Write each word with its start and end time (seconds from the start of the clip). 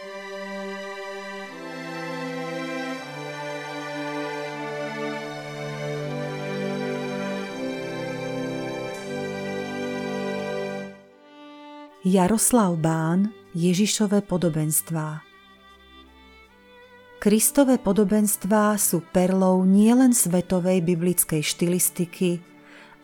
Jaroslav 0.00 0.08
Bán 12.80 13.28
Ježišové 13.52 14.24
podobenstvá 14.24 15.20
Kristové 17.20 17.76
podobenstvá 17.76 18.80
sú 18.80 19.04
perlou 19.12 19.68
nielen 19.68 20.16
svetovej 20.16 20.80
biblickej 20.80 21.44
štilistiky, 21.44 22.40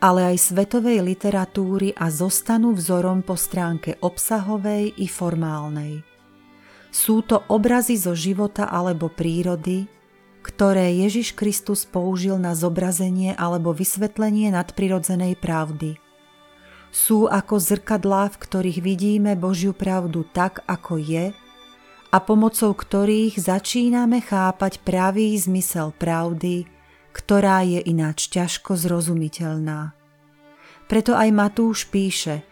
ale 0.01 0.33
aj 0.33 0.49
svetovej 0.49 1.05
literatúry 1.05 1.93
a 1.93 2.09
zostanú 2.09 2.73
vzorom 2.73 3.21
po 3.21 3.37
stránke 3.37 4.01
obsahovej 4.01 4.97
i 4.97 5.05
formálnej. 5.05 6.16
Sú 6.89 7.21
to 7.21 7.43
obrazy 7.51 7.99
zo 7.99 8.17
života 8.17 8.67
alebo 8.67 9.11
prírody, 9.11 9.85
ktoré 10.41 10.95
Ježiš 10.95 11.35
Kristus 11.35 11.83
použil 11.83 12.39
na 12.39 12.55
zobrazenie 12.55 13.35
alebo 13.35 13.75
vysvetlenie 13.75 14.51
nadprirodzenej 14.55 15.35
pravdy– 15.37 15.97
sú 16.97 17.27
ako 17.27 17.59
zrkadlá, 17.59 18.31
v 18.31 18.41
ktorých 18.41 18.79
vidíme 18.81 19.35
Božiu 19.35 19.75
pravdu 19.75 20.23
tak, 20.25 20.63
ako 20.65 20.97
je 20.97 21.35
a 22.07 22.17
pomocou 22.23 22.71
ktorých 22.71 23.35
začíname 23.37 24.23
chápať 24.23 24.79
pravý 24.81 25.35
zmysel 25.35 25.91
pravdy, 25.93 26.65
ktorá 27.11 27.67
je 27.67 27.83
ináč 27.83 28.31
ťažko 28.31 28.79
zrozumiteľná. 28.79 29.91
Preto 30.87 31.13
aj 31.13 31.29
Matúš 31.35 31.85
píše, 31.91 32.47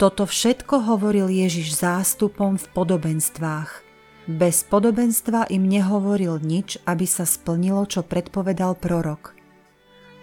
toto 0.00 0.24
všetko 0.24 0.88
hovoril 0.88 1.28
Ježiš 1.28 1.76
zástupom 1.76 2.56
v 2.56 2.66
podobenstvách. 2.72 3.84
Bez 4.24 4.64
podobenstva 4.64 5.52
im 5.52 5.68
nehovoril 5.68 6.40
nič, 6.40 6.80
aby 6.88 7.04
sa 7.04 7.28
splnilo, 7.28 7.84
čo 7.84 8.00
predpovedal 8.00 8.80
prorok. 8.80 9.36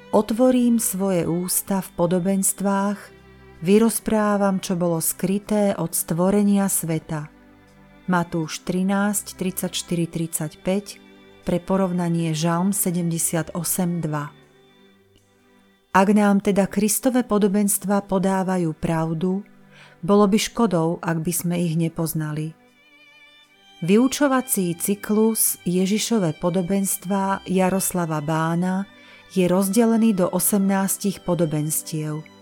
Otvorím 0.09 0.81
svoje 0.81 1.29
ústa 1.29 1.85
v 1.85 1.89
podobenstvách 1.93 3.17
Vyrozprávam, 3.57 4.61
čo 4.61 4.77
bolo 4.77 5.01
skryté 5.01 5.73
od 5.77 5.93
stvorenia 5.93 6.69
sveta. 6.69 7.29
Matúš 8.05 8.61
13, 8.65 9.33
34, 9.33 10.61
35 10.61 11.45
pre 11.45 11.57
porovnanie 11.57 12.37
Žalm 12.37 12.73
78, 12.73 13.53
2. 13.53 15.97
Ak 15.97 16.13
nám 16.13 16.45
teda 16.45 16.69
Kristové 16.69 17.25
podobenstva 17.25 18.05
podávajú 18.05 18.77
pravdu, 18.77 19.41
bolo 20.03 20.25
by 20.29 20.39
škodou, 20.39 21.01
ak 21.01 21.21
by 21.21 21.33
sme 21.33 21.55
ich 21.61 21.73
nepoznali. 21.77 22.53
Vyučovací 23.85 24.73
cyklus 24.77 25.61
Ježišové 25.63 26.37
podobenstva 26.41 27.45
Jaroslava 27.45 28.25
Bána 28.25 28.89
je 29.37 29.45
rozdelený 29.45 30.17
do 30.17 30.25
18 30.33 31.21
podobenstiev– 31.21 32.21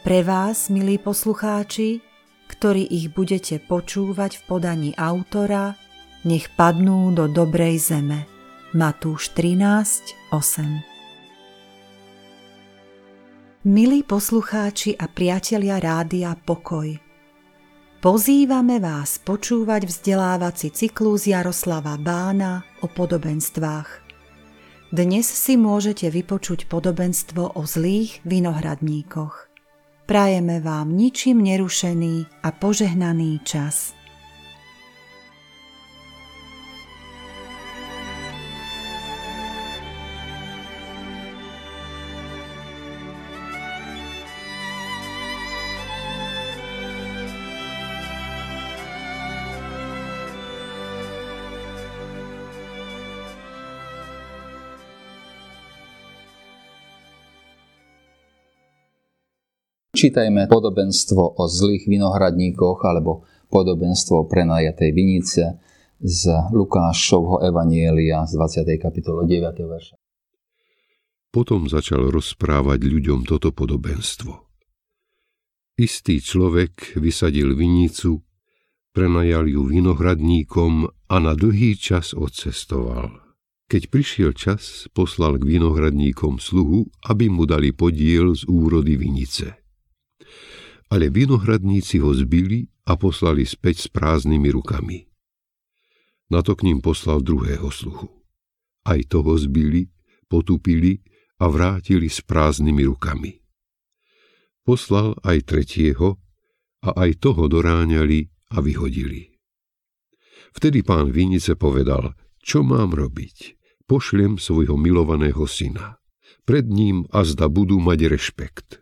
pre 0.00 0.24
vás, 0.24 0.72
milí 0.72 0.96
poslucháči, 0.96 2.00
ktorí 2.48 2.88
ich 2.88 3.12
budete 3.12 3.60
počúvať 3.60 4.40
v 4.40 4.42
podaní 4.48 4.90
autora, 4.96 5.76
nech 6.24 6.48
padnú 6.56 7.12
do 7.12 7.28
dobrej 7.28 7.76
zeme. 7.92 8.24
Matúš 8.72 9.36
13, 9.36 10.32
8 10.32 10.89
Milí 13.60 14.00
poslucháči 14.00 14.96
a 14.96 15.04
priatelia 15.04 15.76
Rádia 15.76 16.32
Pokoj, 16.32 16.96
pozývame 18.00 18.80
vás 18.80 19.20
počúvať 19.20 19.84
vzdelávací 19.84 20.72
cyklus 20.72 21.28
Jaroslava 21.28 22.00
Bána 22.00 22.64
o 22.80 22.88
podobenstvách. 22.88 24.00
Dnes 24.88 25.28
si 25.28 25.60
môžete 25.60 26.08
vypočuť 26.08 26.72
podobenstvo 26.72 27.52
o 27.52 27.62
zlých 27.68 28.24
vinohradníkoch. 28.24 29.52
Prajeme 30.08 30.64
vám 30.64 30.96
ničím 30.96 31.44
nerušený 31.44 32.40
a 32.40 32.56
požehnaný 32.56 33.44
čas. 33.44 33.92
Čítajme 60.00 60.48
podobenstvo 60.48 61.36
o 61.36 61.44
zlých 61.44 61.84
vinohradníkoch 61.84 62.80
alebo 62.88 63.28
podobenstvo 63.52 64.24
o 64.24 64.28
prenajatej 64.32 64.96
vinice 64.96 65.60
z 66.00 66.22
Lukášovho 66.56 67.44
Evanielia 67.44 68.24
z 68.24 68.32
20. 68.64 68.80
kapitole 68.80 69.28
9. 69.28 69.60
verša. 69.60 70.00
Potom 71.28 71.68
začal 71.68 72.08
rozprávať 72.08 72.80
ľuďom 72.80 73.28
toto 73.28 73.52
podobenstvo. 73.52 74.32
Istý 75.76 76.24
človek 76.24 76.96
vysadil 76.96 77.52
vinicu, 77.52 78.24
prenajal 78.96 79.52
ju 79.52 79.68
vinohradníkom 79.68 80.88
a 81.12 81.16
na 81.20 81.36
dlhý 81.36 81.76
čas 81.76 82.16
odcestoval. 82.16 83.36
Keď 83.68 83.92
prišiel 83.92 84.32
čas, 84.32 84.88
poslal 84.96 85.36
k 85.36 85.60
vinohradníkom 85.60 86.40
sluhu, 86.40 86.88
aby 87.04 87.28
mu 87.28 87.44
dali 87.44 87.76
podiel 87.76 88.32
z 88.32 88.48
úrody 88.48 88.96
vinice. 88.96 89.59
Ale 90.90 91.06
vinohradníci 91.06 92.02
ho 92.02 92.10
zbili 92.10 92.66
a 92.90 92.98
poslali 92.98 93.46
späť 93.46 93.86
s 93.86 93.88
prázdnymi 93.88 94.50
rukami. 94.50 95.06
Na 96.30 96.42
to 96.42 96.58
k 96.58 96.66
ním 96.66 96.82
poslal 96.82 97.22
druhého 97.22 97.70
sluhu. 97.70 98.10
Aj 98.86 98.98
toho 99.06 99.38
zbili, 99.38 99.86
potupili 100.26 100.98
a 101.38 101.46
vrátili 101.46 102.10
s 102.10 102.22
prázdnymi 102.22 102.86
rukami. 102.90 103.38
Poslal 104.66 105.18
aj 105.22 105.46
tretieho 105.46 106.18
a 106.82 106.90
aj 107.06 107.22
toho 107.22 107.46
doráňali 107.46 108.30
a 108.54 108.58
vyhodili. 108.58 109.30
Vtedy 110.50 110.82
pán 110.82 111.14
Vinice 111.14 111.54
povedal, 111.54 112.18
čo 112.42 112.66
mám 112.66 112.94
robiť? 112.96 113.58
Pošlem 113.86 114.38
svojho 114.38 114.74
milovaného 114.78 115.46
syna. 115.46 115.98
Pred 116.46 116.66
ním 116.66 117.06
a 117.14 117.22
zda 117.22 117.46
budú 117.46 117.78
mať 117.78 118.10
rešpekt. 118.10 118.79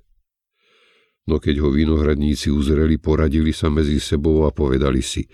No 1.28 1.36
keď 1.36 1.60
ho 1.60 1.68
vinohradníci 1.68 2.48
uzreli, 2.48 2.96
poradili 2.96 3.52
sa 3.52 3.68
medzi 3.68 4.00
sebou 4.00 4.48
a 4.48 4.50
povedali 4.50 5.04
si, 5.04 5.28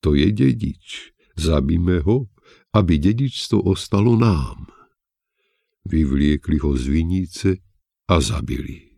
to 0.00 0.16
je 0.16 0.32
dedič, 0.32 1.12
zabíme 1.36 2.00
ho, 2.08 2.32
aby 2.72 2.96
dedičstvo 2.96 3.68
ostalo 3.68 4.16
nám. 4.16 4.72
Vyvliekli 5.84 6.56
ho 6.64 6.72
z 6.72 6.84
vinice 6.88 7.50
a 8.08 8.24
zabili. 8.24 8.96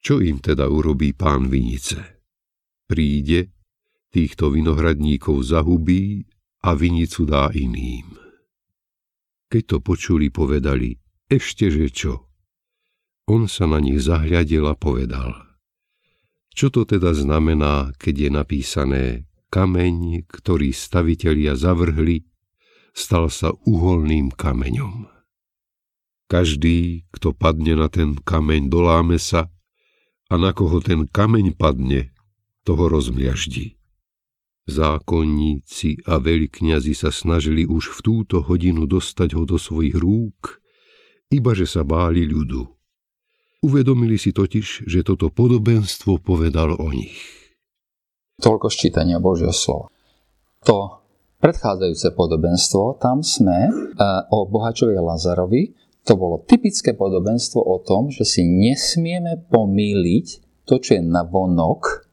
Čo 0.00 0.24
im 0.24 0.40
teda 0.40 0.64
urobí 0.72 1.12
pán 1.12 1.52
vinice? 1.52 2.24
Príde, 2.88 3.52
týchto 4.08 4.48
vinohradníkov 4.48 5.44
zahubí 5.44 6.24
a 6.64 6.72
vinicu 6.72 7.28
dá 7.28 7.52
iným. 7.52 8.16
Keď 9.52 9.62
to 9.68 9.76
počuli, 9.84 10.32
povedali, 10.32 10.96
ešte 11.28 11.68
že 11.68 11.92
čo? 11.92 12.29
On 13.30 13.46
sa 13.46 13.70
na 13.70 13.78
nich 13.78 14.02
zahľadil 14.02 14.66
a 14.66 14.74
povedal. 14.74 15.38
Čo 16.50 16.74
to 16.74 16.82
teda 16.82 17.14
znamená, 17.14 17.94
keď 17.94 18.26
je 18.26 18.30
napísané 18.34 19.04
kameň, 19.54 20.26
ktorý 20.26 20.74
stavitelia 20.74 21.54
zavrhli, 21.54 22.26
stal 22.90 23.30
sa 23.30 23.54
uholným 23.70 24.34
kameňom. 24.34 25.06
Každý, 26.26 27.06
kto 27.14 27.30
padne 27.30 27.78
na 27.78 27.86
ten 27.86 28.18
kameň, 28.18 28.66
doláme 28.66 29.14
sa 29.22 29.46
a 30.26 30.34
na 30.34 30.50
koho 30.50 30.82
ten 30.82 31.06
kameň 31.06 31.54
padne, 31.54 32.10
toho 32.66 32.90
rozmliaždí. 32.90 33.78
Zákonníci 34.66 36.02
a 36.02 36.18
veľkňazi 36.18 36.98
sa 36.98 37.14
snažili 37.14 37.62
už 37.62 37.94
v 37.94 37.98
túto 38.02 38.42
hodinu 38.42 38.90
dostať 38.90 39.38
ho 39.38 39.46
do 39.46 39.54
svojich 39.54 39.94
rúk, 39.94 40.58
iba 41.30 41.54
že 41.54 41.70
sa 41.70 41.86
báli 41.86 42.26
ľudu. 42.26 42.79
Uvedomili 43.60 44.16
si 44.16 44.32
totiž, 44.32 44.88
že 44.88 45.04
toto 45.04 45.28
podobenstvo 45.28 46.16
povedal 46.24 46.80
o 46.80 46.88
nich. 46.88 47.12
Toľko 48.40 48.72
ščítania 48.72 49.20
Božieho 49.20 49.52
slova. 49.52 49.92
To 50.64 51.04
predchádzajúce 51.44 52.16
podobenstvo, 52.16 52.96
tam 52.96 53.20
sme 53.20 53.68
e, 53.68 53.72
o 54.32 54.48
bohačovi 54.48 54.96
Lazarovi, 54.96 55.76
to 56.08 56.16
bolo 56.16 56.40
typické 56.48 56.96
podobenstvo 56.96 57.60
o 57.60 57.76
tom, 57.84 58.08
že 58.08 58.24
si 58.24 58.48
nesmieme 58.48 59.36
pomýliť 59.52 60.26
to, 60.64 60.80
čo 60.80 60.96
je 60.96 61.02
na 61.04 61.28
vonok, 61.28 62.08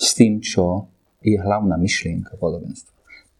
s 0.00 0.16
tým, 0.16 0.40
čo 0.40 0.88
je 1.20 1.36
hlavná 1.36 1.76
myšlienka 1.76 2.40
podobenstva. 2.40 2.93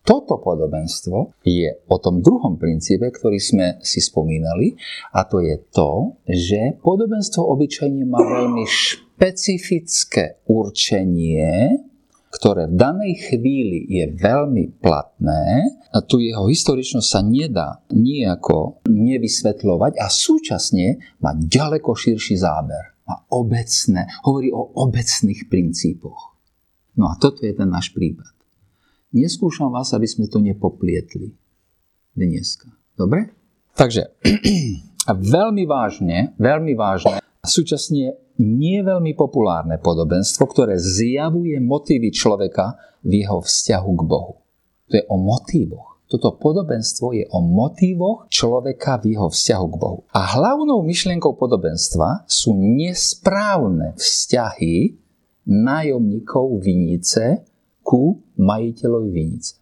Toto 0.05 0.37
podobenstvo 0.37 1.41
je 1.49 1.81
o 1.89 1.97
tom 1.97 2.21
druhom 2.21 2.61
princípe, 2.61 3.09
ktorý 3.09 3.41
sme 3.41 3.67
si 3.81 4.05
spomínali, 4.05 4.77
a 5.17 5.25
to 5.25 5.41
je 5.41 5.57
to, 5.73 6.21
že 6.29 6.77
podobenstvo 6.85 7.41
obyčajne 7.41 8.05
má 8.05 8.21
veľmi 8.21 8.69
špecifické 8.69 10.45
určenie, 10.45 11.81
ktoré 12.29 12.69
v 12.69 12.77
danej 12.77 13.33
chvíli 13.33 13.89
je 13.89 14.05
veľmi 14.13 14.77
platné, 14.77 15.73
a 15.95 16.03
tu 16.05 16.21
jeho 16.21 16.53
historičnosť 16.53 17.09
sa 17.09 17.25
nedá 17.25 17.81
nejako 17.89 18.85
nevysvetľovať 18.85 19.97
a 19.97 20.11
súčasne 20.13 21.01
má 21.25 21.33
ďaleko 21.33 21.97
širší 21.97 22.37
záber. 22.37 22.93
A 23.09 23.25
obecné, 23.33 24.05
hovorí 24.27 24.53
o 24.53 24.69
obecných 24.85 25.47
princípoch. 25.47 26.37
No 26.99 27.09
a 27.09 27.17
toto 27.17 27.47
je 27.47 27.55
ten 27.55 27.71
náš 27.71 27.95
prípad. 27.95 28.34
Neskúšam 29.15 29.71
vás, 29.71 29.95
aby 29.95 30.11
sme 30.11 30.27
to 30.27 30.43
nepoplietli 30.43 31.31
dneska. 32.19 32.67
Dobre? 32.99 33.31
Takže 33.79 34.11
veľmi 35.39 35.71
vážne, 35.71 36.35
veľmi 36.35 36.75
vážne, 36.75 37.23
súčasne 37.47 38.19
nie 38.43 38.79
veľmi 38.83 39.15
populárne 39.15 39.79
podobenstvo, 39.79 40.51
ktoré 40.51 40.75
zjavuje 40.83 41.55
motívy 41.63 42.11
človeka 42.11 42.75
v 43.07 43.23
jeho 43.23 43.39
vzťahu 43.39 43.91
k 43.95 44.03
Bohu. 44.03 44.43
To 44.91 44.95
je 44.99 45.05
o 45.07 45.17
motívoch. 45.23 46.03
Toto 46.11 46.35
podobenstvo 46.35 47.15
je 47.15 47.31
o 47.31 47.39
motívoch 47.39 48.27
človeka 48.35 48.99
v 48.99 49.15
jeho 49.15 49.31
vzťahu 49.31 49.67
k 49.71 49.77
Bohu. 49.79 50.01
A 50.11 50.27
hlavnou 50.35 50.83
myšlienkou 50.83 51.39
podobenstva 51.39 52.27
sú 52.27 52.59
nesprávne 52.59 53.95
vzťahy 53.95 54.99
nájomníkov 55.47 56.59
vinice 56.59 57.47
ku 57.85 58.25
majiteľovi 58.41 59.11
vinice. 59.13 59.61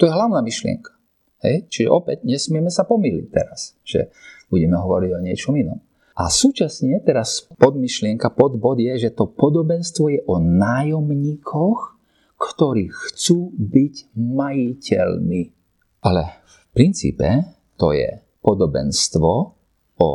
To 0.00 0.08
je 0.08 0.16
hlavná 0.16 0.40
myšlienka. 0.40 0.96
Hej? 1.44 1.68
Čiže 1.68 1.88
opäť 1.92 2.24
nesmieme 2.24 2.72
sa 2.72 2.88
pomýliť 2.88 3.26
teraz, 3.28 3.76
že 3.84 4.08
budeme 4.48 4.80
hovoriť 4.80 5.10
o 5.12 5.20
niečom 5.20 5.54
inom. 5.60 5.78
A 6.16 6.28
súčasne 6.28 7.00
teraz 7.04 7.48
podmyšlienka, 7.56 8.32
podbod 8.32 8.80
je, 8.80 9.08
že 9.08 9.10
to 9.16 9.28
podobenstvo 9.28 10.12
je 10.12 10.20
o 10.28 10.36
nájomníkoch, 10.40 11.96
ktorí 12.36 12.88
chcú 12.92 13.52
byť 13.56 14.16
majiteľmi. 14.16 15.42
Ale 16.04 16.22
v 16.44 16.56
princípe 16.72 17.28
to 17.76 17.92
je 17.92 18.20
podobenstvo 18.40 19.30
o 20.00 20.08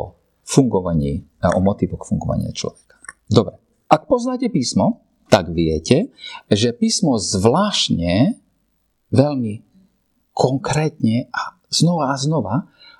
fungovaní 0.46 1.26
o 1.42 1.58
motivoch 1.62 2.06
fungovania 2.06 2.50
človeka. 2.54 2.98
Dobre, 3.26 3.58
ak 3.86 4.06
poznáte 4.06 4.50
písmo, 4.50 5.05
tak 5.26 5.50
viete, 5.50 6.14
že 6.50 6.74
písmo 6.76 7.18
zvláštne, 7.18 8.38
veľmi 9.10 9.66
konkrétne 10.36 11.32
a 11.32 11.56
znova 11.72 12.12
a 12.12 12.16
znova 12.20 12.56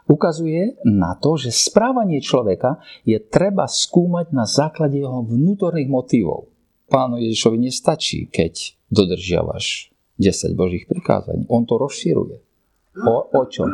ukazuje 0.06 0.78
na 0.86 1.18
to, 1.18 1.34
že 1.36 1.50
správanie 1.50 2.22
človeka 2.22 2.78
je 3.02 3.18
treba 3.18 3.66
skúmať 3.66 4.32
na 4.32 4.46
základe 4.46 5.02
jeho 5.02 5.26
vnútorných 5.26 5.90
motivov. 5.90 6.48
Pánu 6.86 7.18
Ježišovi 7.18 7.58
nestačí, 7.66 8.30
keď 8.30 8.78
dodržiavaš 8.86 9.90
10 10.22 10.54
Božích 10.54 10.86
prikázaní. 10.86 11.44
On 11.50 11.66
to 11.66 11.76
rozširuje. 11.76 12.38
O, 13.02 13.16
o 13.28 13.42
čo? 13.50 13.66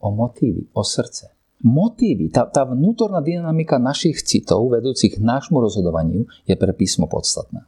O 0.00 0.08
motívy, 0.14 0.70
o 0.72 0.86
srdce. 0.86 1.34
Motívy, 1.66 2.30
tá, 2.30 2.46
tá 2.46 2.62
vnútorná 2.62 3.18
dynamika 3.18 3.80
našich 3.80 4.22
citov, 4.22 4.70
vedúcich 4.70 5.18
k 5.18 5.24
nášmu 5.24 5.58
rozhodovaniu, 5.58 6.24
je 6.46 6.54
pre 6.54 6.72
písmo 6.72 7.10
podstatná. 7.10 7.66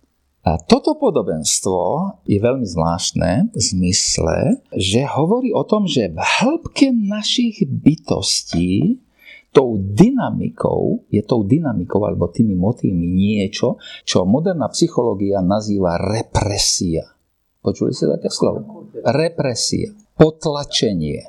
A 0.49 0.57
toto 0.57 0.97
podobenstvo 0.97 1.77
je 2.25 2.41
veľmi 2.41 2.65
zvláštne 2.65 3.53
v 3.53 3.61
zmysle, 3.61 4.65
že 4.73 5.05
hovorí 5.05 5.53
o 5.53 5.61
tom, 5.61 5.85
že 5.85 6.09
v 6.09 6.17
hĺbke 6.17 6.89
našich 6.89 7.69
bytostí 7.69 8.97
tou 9.53 9.77
dynamikou, 9.77 11.05
je 11.13 11.21
tou 11.21 11.45
dynamikou 11.45 12.01
alebo 12.01 12.33
tými 12.33 12.57
motívmi 12.57 13.05
niečo, 13.05 13.77
čo 14.09 14.25
moderná 14.25 14.73
psychológia 14.73 15.45
nazýva 15.45 16.01
represia. 16.01 17.05
Počuli 17.61 17.93
ste 17.93 18.09
také 18.09 18.33
slovo? 18.33 18.89
Represia. 19.05 19.93
Potlačenie. 20.17 21.29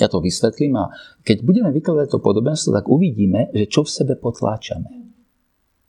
Ja 0.00 0.08
to 0.08 0.24
vysvetlím 0.24 0.80
a 0.80 0.88
keď 1.20 1.44
budeme 1.44 1.68
vykladať 1.68 2.16
to 2.16 2.24
podobenstvo, 2.24 2.72
tak 2.72 2.88
uvidíme, 2.88 3.52
že 3.52 3.68
čo 3.68 3.84
v 3.84 3.92
sebe 3.92 4.16
potláčame 4.16 5.05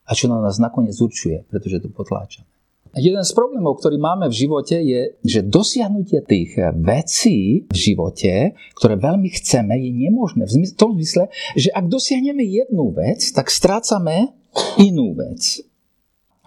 a 0.08 0.12
čo 0.16 0.32
na 0.32 0.40
nás 0.40 0.56
nakoniec 0.58 0.96
určuje, 0.96 1.44
pretože 1.52 1.84
to 1.84 1.92
potláčame. 1.92 2.48
Jeden 2.96 3.22
z 3.22 3.36
problémov, 3.36 3.78
ktorý 3.78 4.00
máme 4.00 4.26
v 4.32 4.40
živote, 4.48 4.80
je, 4.80 5.20
že 5.22 5.46
dosiahnutie 5.46 6.24
tých 6.24 6.56
vecí 6.82 7.68
v 7.70 7.76
živote, 7.76 8.58
ktoré 8.80 8.96
veľmi 8.98 9.28
chceme, 9.38 9.76
je 9.78 9.92
nemožné. 9.92 10.48
V 10.48 10.74
tom 10.74 10.98
zmysle, 10.98 11.30
že 11.54 11.70
ak 11.76 11.92
dosiahneme 11.92 12.42
jednu 12.42 12.96
vec, 12.96 13.22
tak 13.36 13.54
strácame 13.54 14.34
inú 14.82 15.14
vec. 15.14 15.62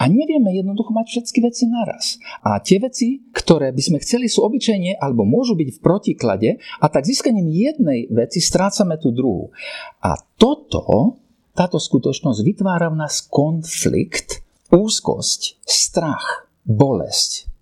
A 0.01 0.09
nevieme 0.09 0.57
jednoducho 0.57 0.97
mať 0.97 1.07
všetky 1.13 1.39
veci 1.45 1.69
naraz. 1.69 2.17
A 2.41 2.57
tie 2.57 2.81
veci, 2.81 3.21
ktoré 3.37 3.69
by 3.69 3.83
sme 3.85 3.99
chceli, 4.01 4.33
sú 4.33 4.41
obyčajne 4.49 4.97
alebo 4.97 5.29
môžu 5.29 5.53
byť 5.53 5.77
v 5.77 5.83
protiklade 5.85 6.51
a 6.81 6.89
tak 6.89 7.05
získaním 7.05 7.53
jednej 7.53 8.09
veci 8.09 8.41
strácame 8.41 8.97
tú 8.97 9.13
druhú. 9.13 9.53
A 10.01 10.17
toto 10.41 11.21
táto 11.61 11.77
skutočnosť 11.77 12.41
vytvára 12.41 12.89
v 12.89 13.05
nás 13.05 13.21
konflikt, 13.21 14.41
úzkosť, 14.73 15.61
strach, 15.61 16.49
bolesť. 16.65 17.53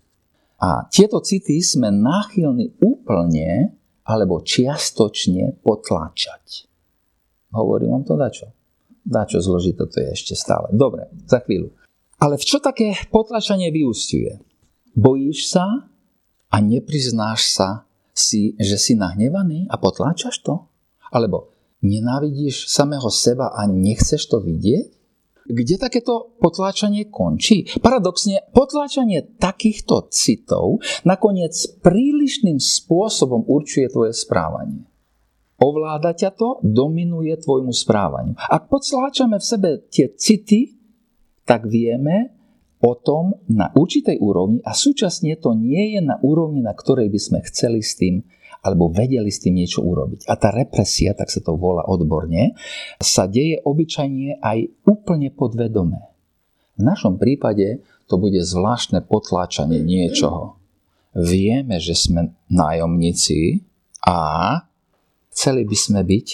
A 0.63 0.87
tieto 0.87 1.19
city 1.19 1.59
sme 1.59 1.91
náchylní 1.91 2.79
úplne 2.79 3.75
alebo 4.07 4.39
čiastočne 4.39 5.59
potláčať. 5.59 6.71
Hovorím 7.51 7.99
vám 7.99 8.03
to 8.07 8.15
dačo? 8.15 8.47
Dačo 9.03 9.43
zložité 9.43 9.83
to 9.83 9.99
je 9.99 10.15
ešte 10.15 10.31
stále. 10.31 10.71
Dobre, 10.71 11.11
za 11.27 11.43
chvíľu. 11.43 11.75
Ale 12.23 12.39
v 12.39 12.47
čo 12.47 12.63
také 12.63 12.95
potlačanie 13.11 13.67
vyústiuje? 13.67 14.39
Bojíš 14.95 15.51
sa 15.51 15.91
a 16.47 16.55
nepriznáš 16.63 17.51
sa 17.51 17.83
si, 18.15 18.55
že 18.55 18.79
si 18.79 18.95
nahnevaný 18.95 19.67
a 19.67 19.75
potláčaš 19.75 20.39
to? 20.39 20.67
Alebo 21.11 21.58
Nenávidíš 21.79 22.67
samého 22.67 23.07
seba 23.07 23.55
a 23.55 23.63
nechceš 23.63 24.27
to 24.27 24.43
vidieť? 24.43 24.99
Kde 25.49 25.81
takéto 25.81 26.37
potláčanie 26.37 27.09
končí? 27.09 27.65
Paradoxne, 27.81 28.45
potláčanie 28.53 29.33
takýchto 29.41 30.11
citov 30.13 30.83
nakoniec 31.01 31.55
prílišným 31.81 32.61
spôsobom 32.61 33.49
určuje 33.49 33.89
tvoje 33.89 34.13
správanie. 34.13 34.85
Ovláda 35.59 36.13
ťa 36.13 36.31
to, 36.37 36.61
dominuje 36.61 37.33
tvojmu 37.35 37.73
správaniu. 37.73 38.37
Ak 38.37 38.69
potláčame 38.69 39.41
v 39.41 39.45
sebe 39.49 39.69
tie 39.89 40.13
city, 40.13 40.77
tak 41.43 41.65
vieme 41.65 42.31
o 42.79 42.95
tom 42.95 43.43
na 43.51 43.73
určitej 43.75 44.23
úrovni 44.23 44.63
a 44.63 44.71
súčasne 44.71 45.35
to 45.35 45.51
nie 45.57 45.97
je 45.97 46.01
na 46.05 46.15
úrovni, 46.23 46.63
na 46.63 46.71
ktorej 46.71 47.11
by 47.11 47.19
sme 47.19 47.39
chceli 47.43 47.83
s 47.83 47.99
tým 47.99 48.23
alebo 48.59 48.91
vedeli 48.91 49.31
s 49.31 49.39
tým 49.39 49.59
niečo 49.59 49.83
urobiť. 49.83 50.27
A 50.27 50.35
tá 50.35 50.51
represia, 50.51 51.15
tak 51.15 51.31
sa 51.31 51.39
to 51.39 51.55
volá 51.55 51.87
odborne, 51.87 52.55
sa 52.99 53.27
deje 53.27 53.63
obyčajne 53.63 54.43
aj 54.43 54.57
úplne 54.83 55.31
podvedome. 55.31 55.99
V 56.79 56.81
našom 56.83 57.19
prípade 57.19 57.83
to 58.07 58.15
bude 58.15 58.39
zvláštne 58.39 59.03
potláčanie 59.03 59.83
niečoho. 59.83 60.55
Vieme, 61.11 61.77
že 61.83 61.95
sme 61.95 62.35
nájomníci 62.47 63.63
a 64.07 64.17
chceli 65.31 65.67
by 65.67 65.77
sme 65.77 66.01
byť 66.07 66.27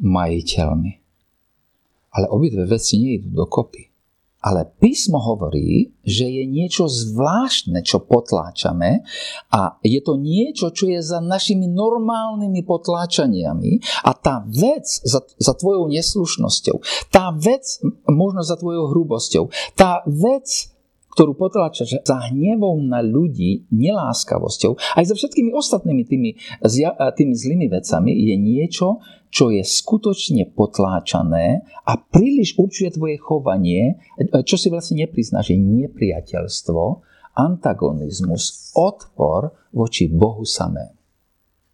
majiteľmi. 0.00 0.92
Ale 2.10 2.26
obidve 2.30 2.66
veci 2.66 2.98
nejdu 2.98 3.30
dokopy. 3.30 3.89
Ale 4.40 4.64
písmo 4.80 5.20
hovorí, 5.20 5.92
že 6.00 6.24
je 6.24 6.48
niečo 6.48 6.88
zvláštne, 6.88 7.84
čo 7.84 8.00
potláčame 8.00 9.04
a 9.52 9.76
je 9.84 10.00
to 10.00 10.16
niečo, 10.16 10.72
čo 10.72 10.88
je 10.88 11.04
za 11.04 11.20
našimi 11.20 11.68
normálnymi 11.68 12.64
potláčaniami 12.64 13.84
a 14.00 14.16
tá 14.16 14.40
vec 14.48 14.88
za, 14.88 15.20
za 15.36 15.52
tvojou 15.52 15.92
neslušnosťou, 15.92 16.80
tá 17.12 17.36
vec 17.36 17.84
možno 18.08 18.40
za 18.40 18.56
tvojou 18.56 18.88
hrubosťou, 18.96 19.52
tá 19.76 20.00
vec, 20.08 20.72
ktorú 21.10 21.34
potláčaš 21.34 22.06
za 22.06 22.18
hnevom 22.30 22.86
na 22.86 23.02
ľudí, 23.02 23.66
neláskavosťou, 23.74 24.78
aj 24.94 25.04
za 25.10 25.14
všetkými 25.18 25.50
ostatnými 25.50 26.02
tými, 26.06 26.30
tými 27.18 27.34
zlými 27.34 27.66
vecami, 27.66 28.14
je 28.14 28.36
niečo, 28.38 29.02
čo 29.30 29.54
je 29.54 29.62
skutočne 29.62 30.54
potláčané 30.54 31.66
a 31.86 31.92
príliš 31.98 32.58
určuje 32.58 32.94
tvoje 32.94 33.18
chovanie, 33.18 34.02
čo 34.46 34.58
si 34.58 34.70
vlastne 34.70 35.06
nepriznáš, 35.06 35.54
je 35.54 35.58
nepriateľstvo, 35.58 36.82
antagonizmus, 37.38 38.74
odpor 38.74 39.54
voči 39.70 40.10
Bohu 40.10 40.42
samé. 40.42 40.94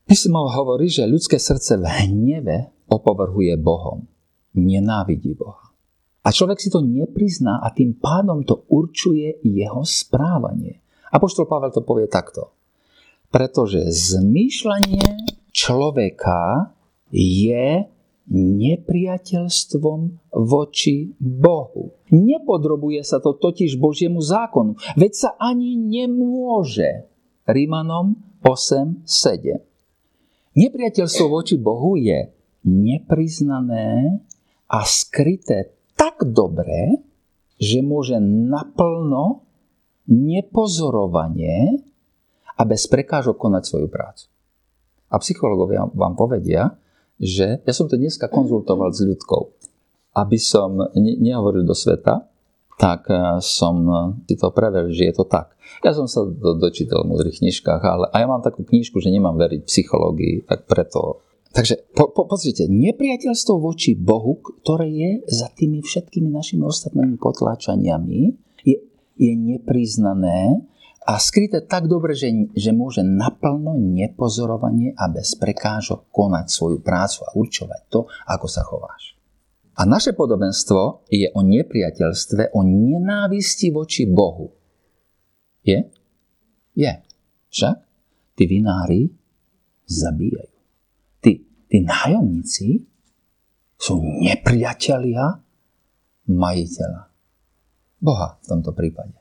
Písmo 0.06 0.46
hovorí, 0.46 0.86
že 0.86 1.08
ľudské 1.08 1.40
srdce 1.40 1.80
v 1.80 1.86
hneve 1.88 2.70
opovrhuje 2.86 3.58
Bohom. 3.58 4.06
Nenávidí 4.54 5.34
Boha. 5.34 5.65
A 6.26 6.34
človek 6.34 6.58
si 6.58 6.74
to 6.74 6.82
neprizná 6.82 7.62
a 7.62 7.70
tým 7.70 7.94
pádom 8.02 8.42
to 8.42 8.66
určuje 8.66 9.38
jeho 9.46 9.86
správanie. 9.86 10.82
Apoštol 11.14 11.46
Pavel 11.46 11.70
to 11.70 11.86
povie 11.86 12.10
takto. 12.10 12.50
Pretože 13.30 13.86
zmýšľanie 13.86 15.22
človeka 15.54 16.74
je 17.14 17.86
nepriateľstvom 18.34 20.00
voči 20.34 21.14
Bohu. 21.22 21.94
Nepodrobuje 22.10 23.06
sa 23.06 23.22
to 23.22 23.38
totiž 23.38 23.78
Božiemu 23.78 24.18
zákonu, 24.18 24.74
veď 24.98 25.12
sa 25.14 25.30
ani 25.38 25.78
nemôže. 25.78 27.06
Rímanom 27.46 28.18
8.7. 28.42 29.62
Nepriateľstvo 30.58 31.26
voči 31.30 31.54
Bohu 31.54 31.94
je 31.94 32.34
nepriznané 32.66 34.18
a 34.66 34.82
skryté 34.82 35.75
tak 35.96 36.22
dobre, 36.22 37.00
že 37.56 37.80
môže 37.80 38.20
naplno, 38.20 39.42
nepozorovanie 40.06 41.82
a 42.54 42.62
bez 42.62 42.86
prekážok 42.86 43.34
konať 43.34 43.62
svoju 43.64 43.88
prácu. 43.90 44.30
A 45.10 45.18
psychológovia 45.18 45.88
vám 45.90 46.14
povedia, 46.14 46.76
že 47.16 47.58
ja 47.64 47.72
som 47.72 47.88
to 47.88 47.96
dneska 47.96 48.28
konzultoval 48.28 48.92
s 48.92 49.00
ľudkou, 49.02 49.56
aby 50.14 50.36
som 50.36 50.76
ne- 50.94 51.18
nehovoril 51.18 51.64
do 51.64 51.72
sveta, 51.72 52.28
tak 52.76 53.08
eh, 53.08 53.40
som 53.40 53.76
eh, 53.88 53.98
si 54.28 54.34
to 54.36 54.52
preveril, 54.52 54.92
že 54.92 55.08
je 55.10 55.14
to 55.16 55.24
tak. 55.24 55.56
Ja 55.82 55.96
som 55.96 56.06
sa 56.06 56.24
do, 56.24 56.56
dočítal 56.56 57.04
v 57.04 57.16
múdrych 57.16 57.40
knižkách, 57.40 57.82
ale 57.82 58.06
a 58.12 58.16
ja 58.20 58.26
mám 58.28 58.44
takú 58.44 58.62
knižku, 58.62 59.00
že 59.00 59.12
nemám 59.12 59.36
veriť 59.36 59.64
psychológii, 59.66 60.46
tak 60.46 60.68
preto. 60.68 61.24
Takže 61.56 61.88
po, 61.96 62.12
po, 62.12 62.28
pozrite, 62.28 62.68
nepriateľstvo 62.68 63.56
voči 63.56 63.96
Bohu, 63.96 64.44
ktoré 64.44 64.92
je 64.92 65.10
za 65.24 65.48
tými 65.48 65.80
všetkými 65.80 66.28
našimi 66.28 66.68
ostatnými 66.68 67.16
potláčaniami, 67.16 68.20
je, 68.60 68.76
je 69.16 69.32
nepriznané 69.32 70.68
a 71.08 71.16
skryté 71.16 71.64
tak 71.64 71.88
dobre, 71.88 72.12
že, 72.12 72.52
že 72.52 72.76
môže 72.76 73.00
naplno, 73.00 73.72
nepozorovanie 73.80 74.92
a 75.00 75.08
bez 75.08 75.32
prekážok 75.40 76.12
konať 76.12 76.44
svoju 76.52 76.84
prácu 76.84 77.24
a 77.24 77.32
určovať 77.32 77.80
to, 77.88 78.04
ako 78.28 78.46
sa 78.52 78.60
chováš. 78.60 79.16
A 79.80 79.88
naše 79.88 80.12
podobenstvo 80.12 81.08
je 81.08 81.32
o 81.32 81.40
nepriateľstve, 81.40 82.52
o 82.52 82.60
nenávisti 82.68 83.72
voči 83.72 84.04
Bohu. 84.04 84.52
Je? 85.64 85.88
Je. 86.76 86.92
Však 87.48 87.76
tí 88.36 88.44
vinári 88.44 89.08
zabíjajú. 89.88 90.55
Tí, 91.76 91.84
nájomníci 91.84 92.88
sú 93.76 94.00
nepriatelia 94.00 95.44
majiteľa. 96.24 97.12
Boha 98.00 98.40
v 98.40 98.44
tomto 98.48 98.72
prípade. 98.72 99.12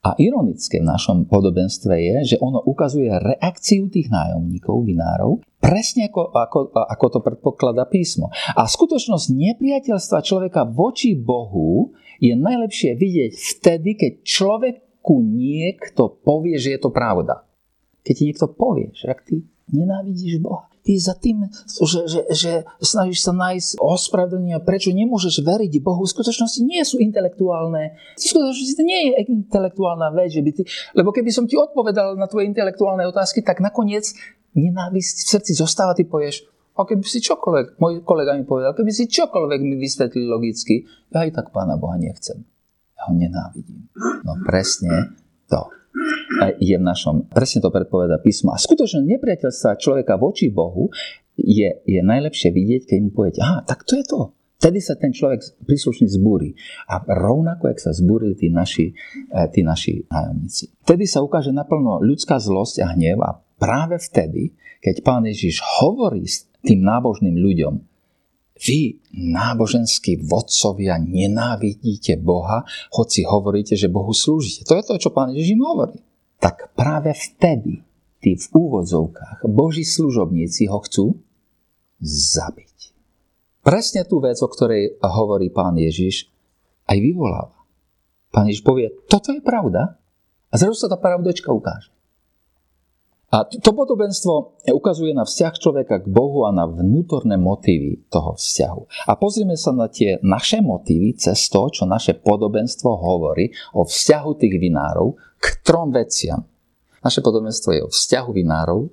A 0.00 0.16
ironické 0.16 0.80
v 0.80 0.88
našom 0.88 1.28
podobenstve 1.28 1.92
je, 1.92 2.16
že 2.32 2.36
ono 2.40 2.64
ukazuje 2.64 3.12
reakciu 3.12 3.92
tých 3.92 4.08
nájomníkov, 4.08 4.88
vinárov, 4.88 5.44
presne 5.60 6.08
ako, 6.08 6.32
ako, 6.32 6.72
ako 6.72 7.06
to 7.12 7.18
predpokladá 7.20 7.84
písmo. 7.84 8.32
A 8.56 8.64
skutočnosť 8.64 9.28
nepriateľstva 9.28 10.24
človeka 10.24 10.64
voči 10.64 11.12
Bohu 11.12 11.92
je 12.24 12.32
najlepšie 12.32 12.96
vidieť 12.96 13.32
vtedy, 13.36 14.00
keď 14.00 14.12
človeku 14.24 15.20
niekto 15.20 16.08
povie, 16.24 16.56
že 16.56 16.72
je 16.72 16.80
to 16.80 16.88
pravda. 16.88 17.44
Keď 18.00 18.14
ti 18.16 18.24
niekto 18.32 18.48
povie, 18.48 18.96
že 18.96 19.12
ak 19.12 19.28
ty 19.28 19.44
nenávidíš 19.68 20.40
Boha, 20.40 20.71
ty 20.82 20.98
za 20.98 21.14
tým, 21.14 21.46
že, 21.82 22.10
že, 22.10 22.20
že 22.30 22.52
snažíš 22.82 23.22
sa 23.22 23.32
nájsť 23.32 23.78
ospravedlnenia, 23.78 24.62
prečo 24.66 24.90
nemôžeš 24.90 25.42
veriť 25.46 25.78
Bohu, 25.78 26.02
v 26.02 26.10
skutočnosti 26.10 26.60
nie 26.66 26.82
sú 26.82 26.98
intelektuálne. 26.98 27.94
V 28.18 28.26
skutočnosti 28.26 28.74
to 28.74 28.84
nie 28.84 29.00
je 29.14 29.30
intelektuálna 29.30 30.10
vec, 30.12 30.34
že 30.34 30.42
by 30.42 30.50
ty, 30.50 30.62
lebo 30.98 31.14
keby 31.14 31.30
som 31.30 31.46
ti 31.46 31.54
odpovedal 31.54 32.18
na 32.18 32.26
tvoje 32.26 32.50
intelektuálne 32.50 33.06
otázky, 33.06 33.46
tak 33.46 33.62
nakoniec 33.62 34.10
nenávisť 34.52 35.16
v 35.24 35.30
srdci 35.38 35.52
zostáva, 35.56 35.96
ty 35.96 36.04
povieš, 36.04 36.44
a 36.72 36.88
keby 36.88 37.04
si 37.04 37.20
čokoľvek, 37.20 37.76
môj 37.76 38.00
kolega 38.00 38.32
mi 38.32 38.48
povedal, 38.48 38.72
keby 38.72 38.88
si 38.88 39.04
čokoľvek 39.04 39.60
mi 39.60 39.76
vysvetlil 39.76 40.24
logicky, 40.24 40.88
ja 41.12 41.28
aj 41.28 41.36
tak 41.36 41.46
Pána 41.52 41.76
Boha 41.76 42.00
nechcem. 42.00 42.40
Ja 42.96 43.12
ho 43.12 43.12
nenávidím. 43.12 43.92
No 44.24 44.40
presne 44.40 45.12
to 45.52 45.68
je 46.58 46.76
v 46.76 46.82
našom, 46.82 47.28
presne 47.28 47.60
to 47.62 47.70
predpoveda 47.70 48.18
písmo. 48.18 48.52
A 48.52 48.58
skutočne 48.58 49.04
nepriateľstva 49.06 49.78
človeka 49.78 50.16
voči 50.16 50.48
Bohu 50.48 50.88
je, 51.36 51.68
je 51.84 52.00
najlepšie 52.00 52.50
vidieť, 52.52 52.82
keď 52.88 52.98
mu 53.04 53.10
poviete, 53.12 53.40
aha, 53.44 53.64
tak 53.64 53.84
to 53.84 53.96
je 53.96 54.04
to. 54.04 54.32
Vtedy 54.62 54.78
sa 54.78 54.94
ten 54.94 55.10
človek 55.10 55.42
príslušný 55.66 56.06
zbúri. 56.06 56.54
A 56.86 57.02
rovnako, 57.02 57.74
jak 57.74 57.82
sa 57.82 57.90
zbúrili 57.90 58.38
tí 58.38 58.46
naši, 58.46 58.94
e, 59.26 59.38
tí 59.50 59.66
naši 59.66 60.06
nájomníci. 60.06 60.86
Vtedy 60.86 61.02
sa 61.10 61.18
ukáže 61.18 61.50
naplno 61.50 61.98
ľudská 61.98 62.38
zlosť 62.38 62.86
a 62.86 62.94
hnev 62.94 63.18
a 63.26 63.42
práve 63.58 63.98
vtedy, 63.98 64.54
keď 64.78 65.02
pán 65.02 65.26
Ježiš 65.26 65.58
hovorí 65.82 66.30
s 66.30 66.46
tým 66.62 66.78
nábožným 66.78 67.34
ľuďom, 67.42 67.74
vy, 68.62 69.02
náboženskí 69.12 70.22
vodcovia, 70.22 70.96
nenávidíte 71.02 72.16
Boha, 72.22 72.62
hoci 72.94 73.26
hovoríte, 73.26 73.74
že 73.74 73.90
Bohu 73.90 74.14
slúžite. 74.14 74.62
To 74.70 74.78
je 74.78 74.86
to, 74.86 74.94
čo 75.02 75.10
pán 75.10 75.34
Ježiš 75.34 75.58
im 75.58 75.66
hovorí 75.66 75.98
tak 76.42 76.74
práve 76.74 77.14
vtedy 77.14 77.86
tí 78.18 78.34
v 78.34 78.46
úvodzovkách 78.50 79.46
Boží 79.46 79.86
služobníci 79.86 80.66
ho 80.66 80.82
chcú 80.82 81.22
zabiť. 82.02 82.98
Presne 83.62 84.02
tú 84.02 84.18
vec, 84.18 84.42
o 84.42 84.50
ktorej 84.50 84.98
hovorí 84.98 85.54
pán 85.54 85.78
Ježiš, 85.78 86.26
aj 86.90 86.98
vyvoláva. 86.98 87.54
Pán 88.34 88.50
Ježiš 88.50 88.66
povie, 88.66 88.90
toto 89.06 89.30
je 89.30 89.38
pravda 89.38 90.02
a 90.50 90.54
zrazu 90.58 90.82
sa 90.82 90.90
tá 90.90 90.98
pravdočka 90.98 91.54
ukáže. 91.54 91.94
A 93.32 93.48
to 93.48 93.72
podobenstvo 93.72 94.60
ukazuje 94.76 95.16
na 95.16 95.24
vzťah 95.24 95.54
človeka 95.56 96.04
k 96.04 96.06
Bohu 96.12 96.44
a 96.44 96.52
na 96.52 96.68
vnútorné 96.68 97.40
motívy 97.40 98.04
toho 98.12 98.36
vzťahu. 98.36 99.08
A 99.08 99.16
pozrime 99.16 99.56
sa 99.56 99.72
na 99.72 99.88
tie 99.88 100.20
naše 100.20 100.60
motívy 100.60 101.16
cez 101.16 101.48
to, 101.48 101.72
čo 101.72 101.88
naše 101.88 102.20
podobenstvo 102.20 102.92
hovorí 102.92 103.48
o 103.72 103.88
vzťahu 103.88 104.30
tých 104.36 104.60
vinárov 104.60 105.16
k 105.40 105.64
trom 105.64 105.88
veciam. 105.96 106.44
Naše 107.00 107.24
podobenstvo 107.24 107.72
je 107.72 107.80
o 107.80 107.88
vzťahu 107.88 108.30
vinárov 108.36 108.92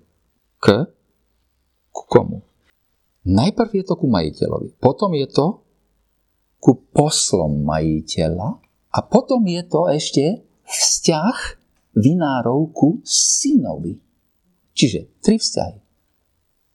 k, 0.63 0.87
k 1.91 1.99
komu? 2.07 2.39
Najprv 3.27 3.71
je 3.75 3.83
to 3.83 3.99
ku 3.99 4.07
majiteľovi, 4.07 4.79
potom 4.79 5.19
je 5.19 5.27
to 5.27 5.67
ku 6.63 6.79
poslom 6.95 7.59
majiteľa 7.67 8.55
a 8.87 8.99
potom 9.03 9.43
je 9.43 9.61
to 9.67 9.91
ešte 9.91 10.47
vzťah 10.63 11.37
vinárov 11.99 12.71
ku 12.71 13.03
synovi. 13.03 14.08
Čiže 14.79 15.19
tri 15.19 15.35
vzťahy. 15.35 15.75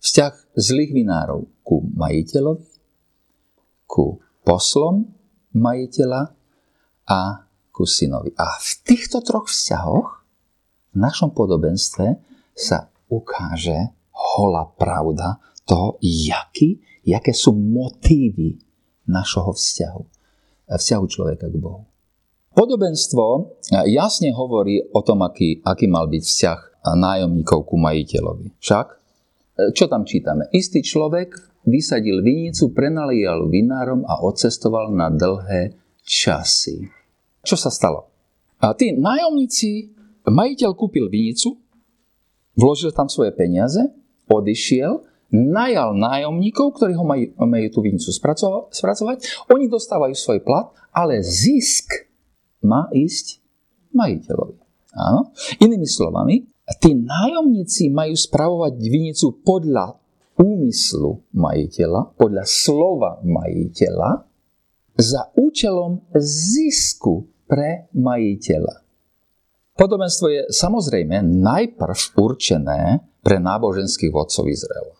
Vzťah 0.04 0.60
zlých 0.60 0.92
vinárov 0.92 1.48
ku 1.64 1.88
majiteľovi, 1.96 2.68
ku 3.88 4.20
poslom 4.44 5.08
majiteľa 5.56 6.36
a 7.08 7.48
ku 7.72 7.88
synovi. 7.88 8.36
A 8.36 8.60
v 8.60 8.70
týchto 8.84 9.24
troch 9.24 9.48
vzťahoch 9.48 10.20
v 10.92 10.96
našom 11.00 11.32
podobenstve 11.32 12.20
sa 12.52 12.92
ukáže 13.08 13.96
holá 14.12 14.68
pravda 14.76 15.40
toho, 15.64 15.96
jaký, 16.04 16.84
jaké 17.08 17.32
sú 17.32 17.56
motívy 17.56 18.60
našho 19.08 19.56
vzťahu. 19.56 20.02
Vzťahu 20.68 21.04
človeka 21.08 21.48
k 21.48 21.56
Bohu. 21.56 21.88
Podobenstvo 22.52 23.56
jasne 23.88 24.28
hovorí 24.36 24.84
o 24.92 25.00
tom, 25.00 25.24
aký, 25.24 25.64
aký 25.64 25.88
mal 25.88 26.06
byť 26.06 26.22
vzťah 26.22 26.60
nájomníkov 26.92 27.64
ku 27.64 27.80
majiteľovi. 27.80 28.60
Však, 28.60 28.86
e, 28.92 28.96
čo 29.72 29.88
tam 29.88 30.04
čítame? 30.04 30.52
Istý 30.52 30.84
človek 30.84 31.32
vysadil 31.64 32.20
vinicu, 32.20 32.76
prenalial 32.76 33.48
vinárom 33.48 34.04
a 34.04 34.20
odcestoval 34.20 34.92
na 34.92 35.08
dlhé 35.08 35.72
časy. 36.04 36.84
Čo 37.40 37.56
sa 37.56 37.72
stalo? 37.72 38.12
A 38.60 38.76
tí 38.76 38.92
nájomníci, 38.92 39.96
majiteľ 40.28 40.70
kúpil 40.76 41.08
vinicu, 41.08 41.56
vložil 42.56 42.92
tam 42.92 43.08
svoje 43.08 43.32
peniaze, 43.32 43.80
odišiel, 44.28 45.04
najal 45.34 45.96
nájomníkov, 45.96 46.78
ktorí 46.78 46.92
ho 46.94 47.04
majú, 47.04 47.32
majú 47.42 47.66
tú 47.72 47.80
vinicu 47.82 48.08
spracovať. 48.12 49.48
Oni 49.50 49.66
dostávajú 49.66 50.14
svoj 50.14 50.40
plat, 50.44 50.70
ale 50.94 51.24
zisk 51.24 52.06
má 52.62 52.86
ísť 52.94 53.42
majiteľovi. 53.90 54.56
Áno. 54.94 55.34
Inými 55.58 55.90
slovami, 55.90 56.53
tí 56.80 56.96
nájomníci 56.96 57.92
majú 57.92 58.16
spravovať 58.16 58.74
vinicu 58.80 59.40
podľa 59.44 60.00
úmyslu 60.40 61.22
majiteľa, 61.36 62.16
podľa 62.18 62.44
slova 62.48 63.20
majiteľa, 63.22 64.26
za 64.94 65.30
účelom 65.34 66.06
zisku 66.18 67.26
pre 67.50 67.90
majiteľa. 67.94 68.82
Podobenstvo 69.74 70.26
je 70.30 70.40
samozrejme 70.54 71.18
najprv 71.42 71.98
určené 72.14 73.02
pre 73.26 73.42
náboženských 73.42 74.14
vodcov 74.14 74.46
Izraela. 74.46 74.94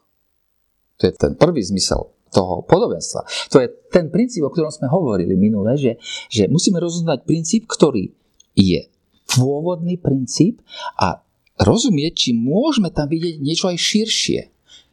To 0.99 1.03
je 1.07 1.13
ten 1.15 1.39
prvý 1.39 1.63
zmysel 1.63 2.11
toho 2.35 2.67
podobenstva. 2.67 3.23
To 3.55 3.63
je 3.63 3.71
ten 3.95 4.11
princíp, 4.11 4.43
o 4.43 4.51
ktorom 4.51 4.75
sme 4.75 4.91
hovorili 4.91 5.39
minule, 5.39 5.79
že, 5.79 6.03
že 6.27 6.51
musíme 6.51 6.83
rozoznať 6.83 7.23
princíp, 7.23 7.71
ktorý 7.71 8.11
je 8.59 8.91
pôvodný 9.31 9.95
princíp 9.95 10.59
a 10.99 11.24
rozumieť, 11.59 12.13
či 12.15 12.31
môžeme 12.35 12.91
tam 12.91 13.07
vidieť 13.11 13.39
niečo 13.39 13.71
aj 13.71 13.79
širšie, 13.79 14.41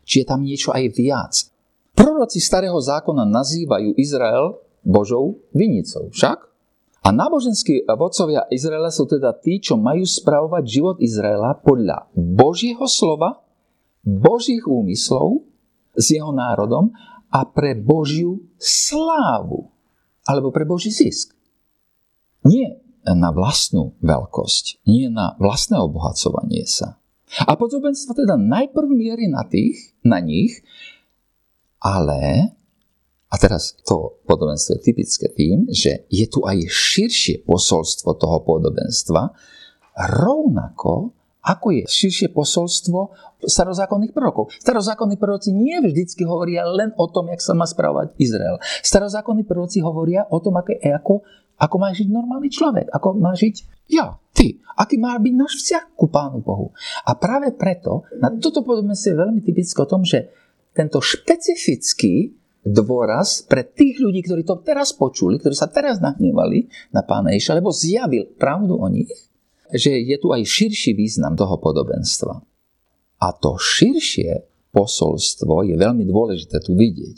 či 0.05 0.15
je 0.21 0.25
tam 0.25 0.45
niečo 0.45 0.73
aj 0.73 0.85
viac. 0.93 1.33
Proroci 1.97 2.39
starého 2.39 2.77
zákona 2.77 3.27
nazývajú 3.27 3.97
Izrael 3.97 4.57
Božou 4.81 5.41
vinicou, 5.53 6.09
však? 6.09 6.51
A 7.01 7.09
náboženskí 7.09 7.89
vodcovia 7.89 8.45
Izraela 8.53 8.93
sú 8.93 9.09
teda 9.09 9.33
tí, 9.33 9.57
čo 9.57 9.73
majú 9.73 10.05
spravovať 10.05 10.63
život 10.69 10.97
Izraela 11.01 11.57
podľa 11.57 12.05
Božieho 12.13 12.85
slova, 12.85 13.41
Božích 14.05 14.65
úmyslov 14.69 15.41
s 15.97 16.13
jeho 16.13 16.29
národom 16.29 16.93
a 17.33 17.41
pre 17.49 17.73
Božiu 17.73 18.45
slávu 18.61 19.69
alebo 20.29 20.53
pre 20.53 20.65
Boží 20.65 20.93
zisk. 20.93 21.33
Nie 22.45 22.81
na 23.05 23.29
vlastnú 23.33 23.97
veľkosť, 23.99 24.85
nie 24.85 25.09
na 25.09 25.33
vlastné 25.41 25.81
obohacovanie 25.81 26.65
sa. 26.69 27.01
A 27.47 27.55
podobenstvo 27.55 28.11
teda 28.13 28.35
najprv 28.35 28.89
mierí 28.91 29.31
na 29.31 29.47
tých, 29.47 29.95
na 30.03 30.19
nich, 30.19 30.59
ale 31.79 32.51
a 33.31 33.35
teraz 33.39 33.79
to 33.87 34.19
podobenstvo 34.27 34.75
je 34.75 34.85
typické 34.85 35.31
tým, 35.31 35.63
že 35.71 36.03
je 36.11 36.25
tu 36.27 36.43
aj 36.43 36.67
širšie 36.67 37.47
posolstvo 37.47 38.19
toho 38.19 38.43
podobenstva, 38.43 39.31
rovnako 40.19 41.15
ako 41.41 41.73
je 41.73 41.83
širšie 41.89 42.29
posolstvo 42.37 43.17
starozákonných 43.41 44.13
prorokov. 44.13 44.53
Starozákonní 44.61 45.17
proroci 45.17 45.49
nie 45.49 45.73
vždycky 45.81 46.21
hovoria 46.21 46.61
len 46.69 46.93
o 47.01 47.09
tom, 47.09 47.33
jak 47.33 47.41
sa 47.41 47.57
má 47.57 47.65
správať 47.65 48.13
Izrael. 48.21 48.61
Starozákonní 48.85 49.41
proroci 49.49 49.81
hovoria 49.81 50.29
o 50.29 50.37
tom, 50.37 50.61
ako, 50.61 50.77
ako, 50.77 51.13
ako 51.61 51.75
má 51.77 51.93
žiť 51.93 52.09
normálny 52.09 52.49
človek, 52.49 52.89
ako 52.89 53.21
má 53.21 53.37
žiť 53.37 53.85
ja, 53.93 54.17
ty, 54.33 54.57
aký 54.73 54.97
má 54.97 55.13
byť 55.21 55.33
náš 55.37 55.61
vzťah 55.61 55.83
ku 55.93 56.09
Pánu 56.09 56.41
Bohu. 56.41 56.73
A 57.05 57.13
práve 57.13 57.53
preto, 57.53 58.07
na 58.17 58.33
toto 58.33 58.65
podobenstvo 58.65 59.13
je 59.13 59.21
veľmi 59.21 59.41
typické 59.45 59.77
o 59.77 59.85
tom, 59.85 60.01
že 60.01 60.33
tento 60.73 60.97
špecifický 61.03 62.33
dôraz 62.65 63.45
pre 63.45 63.67
tých 63.67 64.01
ľudí, 64.01 64.25
ktorí 64.25 64.41
to 64.41 64.63
teraz 64.65 64.95
počuli, 64.95 65.37
ktorí 65.37 65.53
sa 65.53 65.69
teraz 65.69 66.01
nahnevali 66.01 66.71
na 66.95 67.05
pána 67.05 67.35
Ježiša, 67.35 67.57
lebo 67.61 67.69
zjavil 67.69 68.31
pravdu 68.39 68.79
o 68.79 68.87
nich, 68.89 69.11
že 69.69 70.01
je 70.01 70.17
tu 70.17 70.33
aj 70.33 70.41
širší 70.41 70.97
význam 70.97 71.37
toho 71.37 71.61
podobenstva. 71.61 72.41
A 73.21 73.27
to 73.37 73.59
širšie 73.59 74.49
posolstvo 74.73 75.67
je 75.67 75.75
veľmi 75.77 76.07
dôležité 76.07 76.63
tu 76.63 76.73
vidieť. 76.73 77.17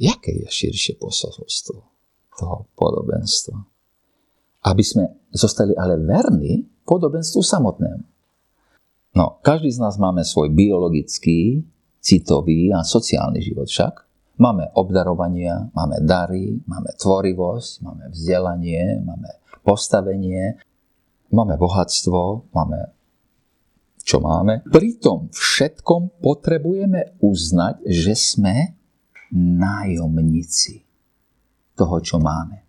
Jaké 0.00 0.32
je 0.34 0.48
širšie 0.48 0.98
posolstvo 0.98 1.95
toho 2.36 2.68
podobenstva? 2.76 3.56
Aby 4.66 4.82
sme 4.84 5.04
zostali 5.32 5.74
ale 5.74 5.98
verní 6.00 6.64
podobenstvu 6.86 7.42
samotnému. 7.42 8.04
No, 9.16 9.40
každý 9.40 9.72
z 9.72 9.80
nás 9.80 9.96
máme 9.96 10.22
svoj 10.22 10.52
biologický, 10.52 11.64
citový 12.04 12.70
a 12.70 12.86
sociálny 12.86 13.42
život 13.42 13.66
však. 13.66 14.06
Máme 14.36 14.70
obdarovania, 14.76 15.72
máme 15.72 16.04
dary, 16.04 16.60
máme 16.68 16.92
tvorivosť, 17.00 17.72
máme 17.82 18.04
vzdelanie, 18.12 19.00
máme 19.00 19.30
postavenie, 19.64 20.60
máme 21.32 21.56
bohatstvo, 21.56 22.52
máme 22.52 22.94
čo 24.06 24.22
máme. 24.22 24.62
Pri 24.70 25.02
tom 25.02 25.26
všetkom 25.34 26.22
potrebujeme 26.22 27.18
uznať, 27.18 27.82
že 27.90 28.14
sme 28.14 28.78
nájomníci 29.34 30.85
toho, 31.76 32.00
čo 32.00 32.16
máme. 32.16 32.64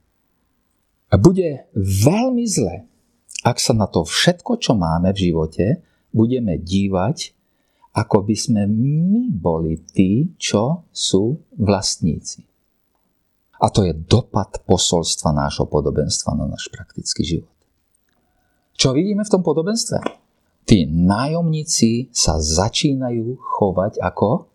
Bude 1.18 1.72
veľmi 1.80 2.44
zle, 2.44 2.84
ak 3.48 3.58
sa 3.58 3.72
na 3.72 3.88
to 3.88 4.04
všetko, 4.04 4.60
čo 4.60 4.76
máme 4.76 5.16
v 5.16 5.32
živote, 5.32 5.80
budeme 6.12 6.60
dívať 6.60 7.38
ako 7.98 8.30
by 8.30 8.36
sme 8.38 8.70
my 8.70 9.34
boli 9.34 9.82
tí, 9.82 10.30
čo 10.38 10.86
sú 10.94 11.42
vlastníci. 11.58 12.46
A 13.58 13.74
to 13.74 13.82
je 13.82 13.98
dopad 13.98 14.62
posolstva 14.70 15.34
nášho 15.34 15.66
podobenstva 15.66 16.38
na 16.38 16.46
náš 16.46 16.70
praktický 16.70 17.26
život. 17.26 17.58
Čo 18.78 18.94
vidíme 18.94 19.26
v 19.26 19.34
tom 19.34 19.42
podobenstve? 19.42 19.98
Tí 20.70 20.86
nájomníci 20.86 22.14
sa 22.14 22.38
začínajú 22.38 23.34
chovať 23.42 23.98
ako 23.98 24.46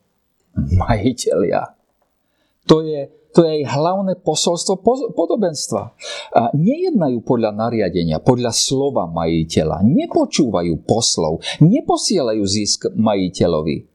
majiteľia. 0.54 1.74
To 2.70 2.86
je 2.86 3.10
to 3.32 3.48
je 3.48 3.64
aj 3.64 3.72
hlavné 3.72 4.12
posolstvo 4.20 4.84
podobenstva. 5.16 5.96
Nejednajú 6.52 7.24
podľa 7.24 7.56
nariadenia, 7.56 8.20
podľa 8.20 8.52
slova 8.52 9.08
majiteľa, 9.08 9.80
nepočúvajú 9.84 10.84
poslov, 10.84 11.40
neposielajú 11.64 12.42
zisk 12.44 12.92
majiteľovi. 12.92 13.88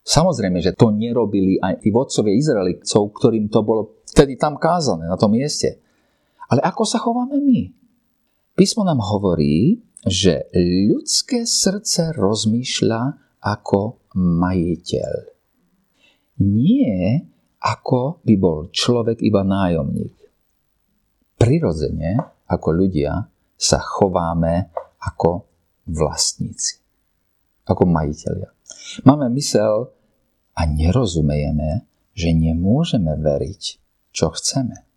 Samozrejme, 0.00 0.64
že 0.64 0.76
to 0.76 0.92
nerobili 0.92 1.60
aj 1.60 1.84
tí 1.84 1.92
vodcovia 1.92 2.36
Izraelicov, 2.36 3.12
ktorým 3.16 3.52
to 3.52 3.60
bolo 3.64 3.82
vtedy 4.08 4.36
tam 4.36 4.56
kázané, 4.56 5.08
na 5.08 5.16
tom 5.16 5.32
mieste. 5.32 5.80
Ale 6.50 6.64
ako 6.66 6.82
sa 6.82 6.98
chováme 6.98 7.38
my? 7.38 7.60
Písmo 8.58 8.82
nám 8.82 8.98
hovorí, 9.00 9.84
že 10.02 10.48
ľudské 10.88 11.44
srdce 11.44 12.16
rozmýšľa 12.16 13.20
ako 13.44 14.00
majiteľ. 14.16 15.12
Nie 16.40 17.28
ako 17.60 18.24
by 18.24 18.34
bol 18.40 18.72
človek 18.72 19.20
iba 19.20 19.44
nájomník. 19.44 20.16
Prirodzene, 21.36 22.16
ako 22.48 22.68
ľudia, 22.72 23.28
sa 23.60 23.76
chováme 23.76 24.72
ako 25.00 25.44
vlastníci, 25.84 26.80
ako 27.68 27.84
majiteľia. 27.84 28.48
Máme 29.04 29.28
mysel 29.36 29.92
a 30.56 30.60
nerozumejeme, 30.64 31.84
že 32.16 32.32
nemôžeme 32.32 33.12
veriť, 33.20 33.62
čo 34.12 34.32
chceme. 34.32 34.88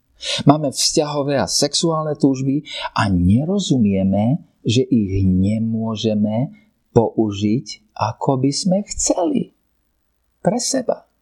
Máme 0.48 0.72
vzťahové 0.72 1.36
a 1.36 1.52
sexuálne 1.52 2.16
túžby 2.16 2.64
a 2.96 3.12
nerozumieme, 3.12 4.40
že 4.64 4.88
ich 4.88 5.28
nemôžeme 5.28 6.56
použiť, 6.96 7.92
ako 7.92 8.40
by 8.40 8.52
sme 8.56 8.78
chceli. 8.88 9.52
Pre 10.40 10.60
seba. 10.60 11.13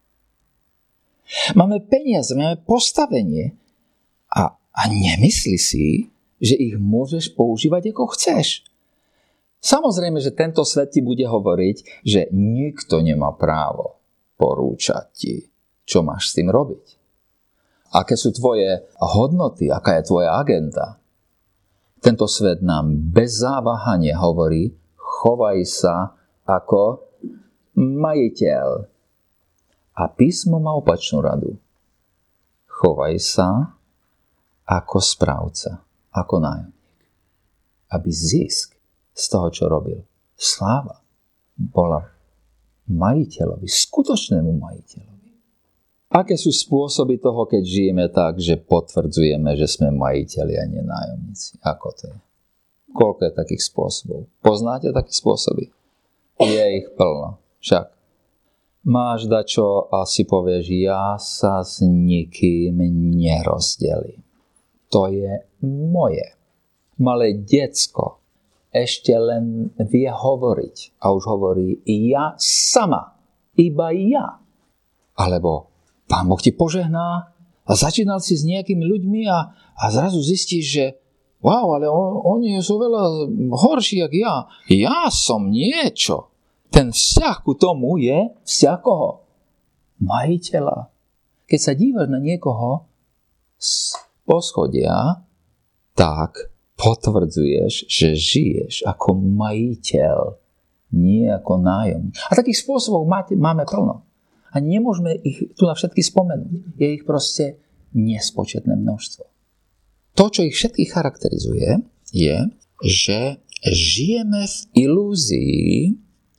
Máme 1.55 1.79
peniaze, 1.79 2.35
máme 2.35 2.59
postavenie 2.67 3.55
a, 4.31 4.51
a 4.55 4.81
nemyslí 4.91 5.57
si, 5.57 6.11
že 6.41 6.59
ich 6.59 6.75
môžeš 6.75 7.37
používať 7.37 7.95
ako 7.95 8.11
chceš. 8.17 8.67
Samozrejme, 9.61 10.17
že 10.17 10.33
tento 10.33 10.65
svet 10.65 10.91
ti 10.91 11.05
bude 11.05 11.21
hovoriť, 11.21 12.01
že 12.01 12.33
nikto 12.33 12.99
nemá 12.99 13.31
právo 13.37 14.01
porúčať 14.35 15.05
ti, 15.13 15.35
čo 15.85 16.01
máš 16.01 16.33
s 16.33 16.41
tým 16.41 16.49
robiť. 16.49 16.97
Aké 17.93 18.17
sú 18.17 18.33
tvoje 18.33 18.89
hodnoty, 18.97 19.69
aká 19.69 20.01
je 20.01 20.07
tvoja 20.09 20.33
agenda. 20.41 20.97
Tento 22.01 22.25
svet 22.25 22.65
nám 22.65 22.89
bez 23.13 23.45
závahania 23.45 24.17
hovorí, 24.17 24.73
chovaj 24.97 25.61
sa 25.69 26.17
ako 26.49 27.05
majiteľ 27.77 28.89
a 29.95 30.07
písmo 30.07 30.57
má 30.57 30.71
opačnú 30.75 31.19
radu. 31.23 31.59
Chovaj 32.67 33.15
sa 33.19 33.77
ako 34.65 34.97
správca, 35.03 35.83
ako 36.15 36.35
nájomník. 36.41 36.99
Aby 37.91 38.09
zisk 38.09 38.73
z 39.11 39.23
toho, 39.27 39.47
čo 39.51 39.67
robil, 39.67 39.99
sláva, 40.39 41.03
bola 41.59 42.07
majiteľovi, 42.87 43.67
skutočnému 43.67 44.51
majiteľovi. 44.57 45.31
Aké 46.11 46.35
sú 46.35 46.51
spôsoby 46.51 47.23
toho, 47.23 47.47
keď 47.47 47.63
žijeme 47.63 48.05
tak, 48.11 48.35
že 48.39 48.59
potvrdzujeme, 48.59 49.55
že 49.55 49.67
sme 49.67 49.95
majiteľi 49.95 50.55
a 50.59 50.65
nenájomníci? 50.67 51.63
Ako 51.63 51.87
to 51.95 52.11
je? 52.11 52.17
Koľko 52.91 53.21
je 53.23 53.31
takých 53.31 53.63
spôsobov? 53.71 54.27
Poznáte 54.43 54.91
také 54.91 55.15
spôsoby? 55.15 55.71
Je 56.43 56.63
ich 56.83 56.87
plno. 56.99 57.39
Však 57.63 58.00
máš 58.85 59.29
dačo 59.29 59.87
a 59.93 60.05
si 60.09 60.25
povieš, 60.25 60.65
ja 60.73 61.15
sa 61.21 61.61
s 61.61 61.85
nikým 61.85 62.81
nerozdelím. 63.17 64.25
To 64.91 65.07
je 65.07 65.45
moje. 65.65 66.35
Malé 67.01 67.41
decko 67.41 68.21
ešte 68.71 69.11
len 69.15 69.75
vie 69.75 70.07
hovoriť 70.07 71.03
a 71.03 71.11
už 71.11 71.23
hovorí 71.27 71.83
ja 71.83 72.35
sama, 72.39 73.19
iba 73.59 73.91
ja. 73.91 74.39
Alebo 75.19 75.71
pán 76.07 76.27
Boh 76.31 76.39
ti 76.39 76.55
požehná 76.55 77.35
a 77.67 77.71
začínal 77.71 78.23
si 78.23 78.39
s 78.39 78.47
nejakými 78.47 78.83
ľuďmi 78.83 79.21
a, 79.27 79.51
a 79.75 79.83
zrazu 79.91 80.23
zistíš, 80.23 80.65
že 80.65 80.85
wow, 81.43 81.75
ale 81.75 81.91
on, 81.91 82.21
oni 82.39 82.63
sú 82.63 82.79
veľa 82.79 83.27
horší, 83.59 84.07
jak 84.07 84.13
ja. 84.15 84.35
Ja 84.71 85.11
som 85.11 85.51
niečo 85.51 86.30
ten 86.71 86.95
vzťah 86.95 87.35
ku 87.43 87.53
tomu 87.59 87.99
je 87.99 88.31
vzťah 88.47 88.79
koho? 88.79 89.27
Majiteľa. 90.01 90.89
Keď 91.45 91.59
sa 91.59 91.73
dívaš 91.75 92.07
na 92.07 92.17
niekoho 92.23 92.87
z 93.59 93.99
poschodia, 94.23 95.21
tak 95.93 96.49
potvrdzuješ, 96.79 97.85
že 97.85 98.17
žiješ 98.17 98.87
ako 98.87 99.13
majiteľ, 99.19 100.17
nie 100.95 101.29
ako 101.29 101.61
nájomník. 101.61 102.17
A 102.31 102.33
takých 102.33 102.63
spôsobov 102.63 103.05
máme 103.35 103.67
plno. 103.67 104.07
A 104.51 104.59
nemôžeme 104.59 105.15
ich 105.21 105.53
tu 105.55 105.63
na 105.67 105.75
všetky 105.75 106.01
spomenúť. 106.01 106.75
Je 106.75 106.87
ich 106.97 107.03
proste 107.05 107.61
nespočetné 107.93 108.75
množstvo. 108.75 109.23
To, 110.15 110.25
čo 110.27 110.43
ich 110.43 110.55
všetkých 110.55 110.91
charakterizuje, 110.91 111.83
je, 112.11 112.37
že 112.83 113.39
žijeme 113.63 114.43
v 114.43 114.57
ilúzii 114.75 115.95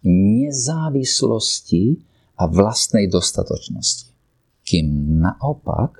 nezávislosti 0.06 2.02
a 2.38 2.46
vlastnej 2.50 3.06
dostatočnosti. 3.06 4.10
Kým 4.62 5.18
naopak 5.22 5.98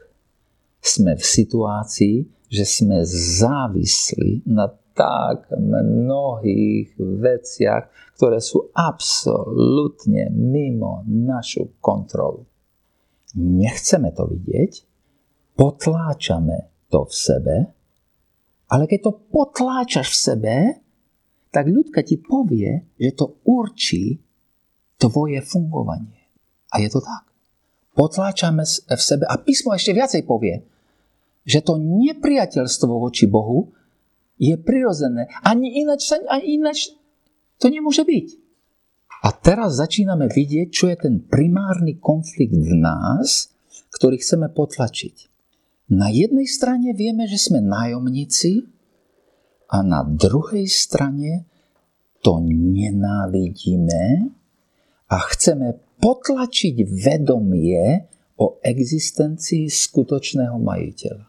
sme 0.83 1.15
v 1.15 1.25
situácii, 1.25 2.17
že 2.51 2.65
sme 2.67 3.07
závislí 3.07 4.47
na 4.51 4.69
tak 4.93 5.49
mnohých 5.57 6.93
veciach, 6.99 7.89
ktoré 8.19 8.45
sú 8.45 8.69
absolútne 8.77 10.29
mimo 10.31 11.01
našu 11.09 11.81
kontrolu. 11.81 12.45
Nechceme 13.33 14.13
to 14.13 14.29
vidieť, 14.29 14.85
potláčame 15.57 16.69
to 16.93 17.09
v 17.09 17.15
sebe, 17.17 17.57
ale 18.69 18.85
keď 18.85 19.01
to 19.09 19.13
potláčaš 19.33 20.13
v 20.13 20.21
sebe, 20.21 20.57
tak 21.53 21.69
ľudka 21.69 22.01
ti 22.01 22.17
povie, 22.17 22.97
že 22.97 23.13
to 23.13 23.39
určí 23.45 24.17
tvoje 24.97 25.45
fungovanie. 25.45 26.33
A 26.73 26.81
je 26.81 26.89
to 26.89 27.05
tak. 27.05 27.29
Potláčame 27.93 28.65
v 28.65 29.03
sebe 29.03 29.29
a 29.29 29.37
písmo 29.37 29.77
ešte 29.77 29.93
viacej 29.93 30.25
povie, 30.25 30.65
že 31.45 31.61
to 31.61 31.77
nepriateľstvo 31.77 32.89
voči 32.89 33.29
Bohu 33.29 33.69
je 34.41 34.57
prirodzené. 34.57 35.29
Ani 35.45 35.85
ináč, 35.85 36.09
ani 36.17 36.57
ináč 36.57 36.97
to 37.61 37.69
nemôže 37.69 38.09
byť. 38.09 38.27
A 39.23 39.29
teraz 39.37 39.79
začíname 39.79 40.27
vidieť, 40.27 40.69
čo 40.73 40.89
je 40.89 40.97
ten 40.99 41.21
primárny 41.21 42.01
konflikt 42.01 42.57
v 42.57 42.75
nás, 42.75 43.53
ktorý 43.95 44.19
chceme 44.19 44.51
potlačiť. 44.51 45.31
Na 45.93 46.09
jednej 46.09 46.49
strane 46.49 46.97
vieme, 46.97 47.29
že 47.29 47.37
sme 47.39 47.61
nájomníci 47.61 48.67
a 49.73 49.81
na 49.81 50.05
druhej 50.05 50.69
strane 50.69 51.49
to 52.21 52.39
nenávidíme 52.45 54.05
a 55.09 55.17
chceme 55.33 55.81
potlačiť 55.97 56.77
vedomie 56.85 57.81
o 58.37 58.61
existencii 58.61 59.73
skutočného 59.73 60.61
majiteľa. 60.61 61.27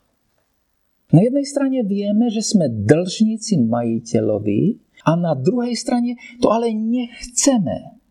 Na 1.14 1.20
jednej 1.22 1.46
strane 1.46 1.80
vieme, 1.86 2.28
že 2.34 2.42
sme 2.42 2.68
dlžníci 2.68 3.62
majiteľovi 3.64 4.62
a 5.06 5.14
na 5.14 5.38
druhej 5.38 5.78
strane 5.78 6.18
to 6.42 6.50
ale 6.50 6.74
nechceme. 6.74 8.02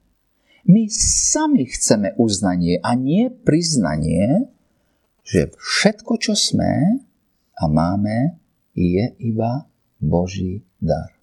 My 0.62 0.87
sami 0.92 1.66
chceme 1.66 2.14
uznanie 2.14 2.79
a 2.79 2.95
nie 2.95 3.27
priznanie, 3.27 4.47
že 5.27 5.51
všetko, 5.59 6.23
čo 6.23 6.38
sme 6.38 7.03
a 7.59 7.64
máme, 7.66 8.38
je 8.79 9.18
iba 9.18 9.66
Boží 10.02 10.66
dar. 10.82 11.14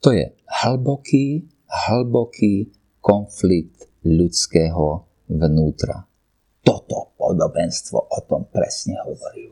To 0.00 0.14
je 0.14 0.30
hlboký, 0.62 1.50
hlboký 1.66 2.70
konflikt 3.02 3.90
ľudského 4.06 5.02
vnútra. 5.26 6.06
Toto 6.62 7.18
podobenstvo 7.18 7.98
o 7.98 8.18
tom 8.30 8.46
presne 8.46 9.02
hovorí 9.02 9.50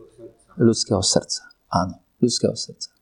ľudského 0.56 1.02
srdca. 1.02 1.50
Áno, 1.68 2.00
ľudského 2.22 2.54
srdca. 2.54 2.94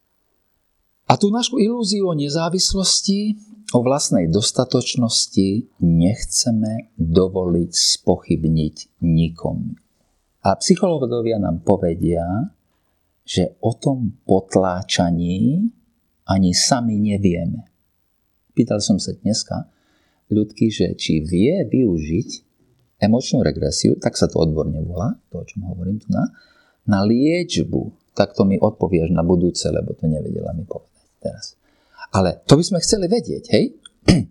A 1.05 1.21
tú 1.21 1.29
našu 1.29 1.61
ilúziu 1.61 2.09
o 2.09 2.17
nezávislosti, 2.17 3.37
o 3.77 3.85
vlastnej 3.85 4.33
dostatočnosti 4.33 5.69
nechceme 5.85 6.95
dovoliť 6.97 7.73
spochybniť 7.75 9.05
nikomu. 9.05 9.77
A 10.45 10.57
psychológovia 10.61 11.37
nám 11.37 11.61
povedia, 11.61 12.25
že 13.25 13.57
o 13.65 13.73
tom 13.73 14.21
potláčaní 14.29 15.73
ani 16.29 16.53
sami 16.53 17.01
nevieme. 17.01 17.65
Pýtal 18.53 18.85
som 18.85 19.01
sa 19.01 19.17
dneska 19.17 19.69
ľudky, 20.29 20.69
že 20.69 20.97
či 20.97 21.25
vie 21.25 21.65
využiť 21.65 22.29
emočnú 23.01 23.45
regresiu, 23.45 23.97
tak 23.99 24.17
sa 24.17 24.31
to 24.31 24.41
odborne 24.41 24.77
volá, 24.85 25.17
to, 25.29 25.43
o 25.43 25.49
čom 25.49 25.69
hovorím 25.69 26.01
tu 26.01 26.09
na, 26.13 26.25
na 26.89 27.05
liečbu, 27.05 28.15
tak 28.15 28.33
to 28.33 28.47
mi 28.47 28.57
odpovieš 28.57 29.11
na 29.11 29.27
budúce, 29.27 29.67
lebo 29.69 29.93
to 29.97 30.07
nevedela 30.07 30.55
mi 30.55 30.63
povedať 30.65 31.09
teraz. 31.19 31.45
Ale 32.15 32.45
to 32.47 32.55
by 32.55 32.65
sme 32.65 32.79
chceli 32.79 33.11
vedieť, 33.11 33.45
hej? 33.51 33.65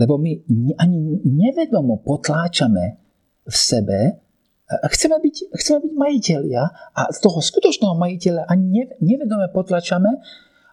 Lebo 0.00 0.14
my 0.14 0.30
ani 0.78 1.22
nevedomo 1.26 1.98
potláčame 2.02 2.98
v 3.46 3.54
sebe, 3.54 4.22
chceme 4.68 5.16
byť, 5.16 5.36
chceme 5.56 5.78
byť 5.80 5.92
majiteľia 5.96 6.62
a 6.92 7.02
z 7.08 7.18
toho 7.24 7.40
skutočného 7.40 7.96
majiteľa 7.96 8.42
ani 8.52 8.84
nevedome 9.00 9.48
potlačame 9.48 10.20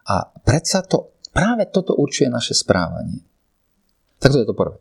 a 0.04 0.16
predsa 0.44 0.84
to, 0.84 1.16
práve 1.32 1.72
toto 1.72 1.96
určuje 1.96 2.28
naše 2.28 2.52
správanie. 2.52 3.24
Tak 4.20 4.36
to 4.36 4.40
je 4.44 4.48
to 4.48 4.56
prvé. 4.56 4.76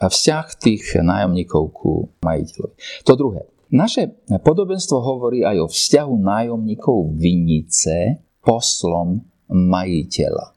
A 0.00 0.10
vzťah 0.10 0.46
tých 0.58 0.84
nájomníkov 0.98 1.62
ku 1.70 1.92
majiteľovi. 2.24 2.74
To 3.06 3.12
druhé. 3.14 3.46
Naše 3.74 4.26
podobenstvo 4.42 4.96
hovorí 5.00 5.44
aj 5.44 5.56
o 5.64 5.68
vzťahu 5.70 6.14
nájomníkov 6.20 7.14
vinice 7.14 8.22
poslom 8.42 9.22
majiteľa. 9.48 10.56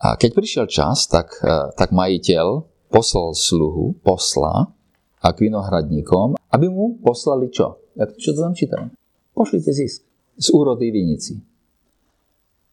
A 0.00 0.16
keď 0.16 0.30
prišiel 0.32 0.66
čas, 0.66 1.04
tak, 1.04 1.36
e, 1.44 1.76
tak 1.76 1.92
majiteľ 1.92 2.64
poslal 2.88 3.36
sluhu, 3.36 4.00
posla 4.00 4.72
a 5.20 5.28
k 5.36 5.52
vinohradníkom, 5.52 6.39
aby 6.50 6.66
mu 6.66 6.98
poslali 6.98 7.50
čo? 7.50 7.78
Čo 7.94 8.30
to 8.34 8.40
tam 8.42 8.54
čítam? 8.54 8.90
Pošlite 9.34 9.70
zisk 9.70 10.02
z 10.40 10.46
úrody 10.50 10.90
vinici. 10.90 11.38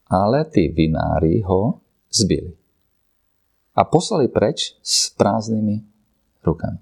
Ale 0.08 0.48
tí 0.48 0.72
vinári 0.72 1.44
ho 1.44 1.84
zbili. 2.08 2.56
A 3.78 3.86
poslali 3.86 4.32
preč 4.32 4.74
s 4.82 5.14
prázdnymi 5.14 5.84
rukami. 6.42 6.80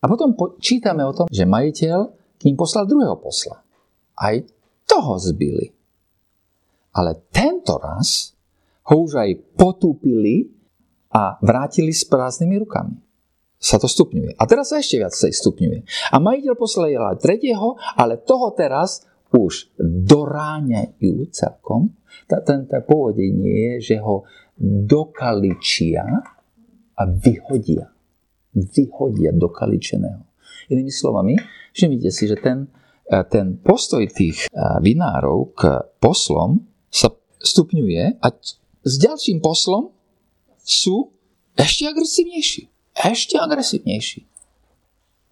A 0.00 0.04
potom 0.08 0.32
čítame 0.56 1.04
o 1.04 1.12
tom, 1.12 1.26
že 1.28 1.44
majiteľ 1.44 1.98
k 2.40 2.40
ním 2.48 2.56
poslal 2.56 2.88
druhého 2.88 3.20
posla. 3.20 3.60
Aj 4.16 4.40
toho 4.88 5.20
zbili. 5.20 5.68
Ale 6.96 7.20
tento 7.28 7.76
raz 7.76 8.32
ho 8.88 9.04
už 9.04 9.20
aj 9.20 9.30
potúpili 9.54 10.48
a 11.12 11.36
vrátili 11.42 11.92
s 11.92 12.06
prázdnymi 12.08 12.56
rukami. 12.64 12.96
Sa 13.60 13.76
to 13.76 13.84
stupňuje. 13.84 14.40
A 14.40 14.42
teraz 14.48 14.72
sa 14.72 14.80
ešte 14.80 14.96
viac 14.96 15.12
sa 15.12 15.28
stupňuje. 15.28 16.10
A 16.10 16.16
majiteľ 16.16 16.54
poslal 16.56 16.96
tretieho, 17.20 17.76
ale 17.94 18.24
toho 18.24 18.56
teraz 18.56 19.04
už 19.30 19.76
doráňajú 19.78 21.28
celkom. 21.30 21.92
Ten 22.24 22.66
pôvodenie 22.66 23.76
je, 23.76 23.94
že 23.94 23.96
ho 24.00 24.24
dokaličia 24.58 26.02
a 26.96 27.02
vyhodia 27.04 27.92
vyhodia 28.54 29.30
do 29.34 29.48
kaličeného. 29.50 30.26
Inými 30.70 30.90
slovami, 30.90 31.34
všimnite 31.74 32.10
si, 32.10 32.24
že 32.26 32.38
ten, 32.38 32.66
e, 33.06 33.16
ten 33.26 33.58
postoj 33.58 34.02
tých 34.10 34.46
e, 34.46 34.48
vinárov 34.82 35.54
k 35.54 35.62
poslom 36.02 36.62
sa 36.90 37.10
stupňuje 37.38 38.22
a 38.22 38.26
s 38.80 38.94
ďalším 38.98 39.38
poslom 39.42 39.94
sú 40.62 41.10
ešte 41.54 41.86
agresívnejší. 41.86 42.69
Ešte 43.00 43.40
agresívnejší. 43.40 44.28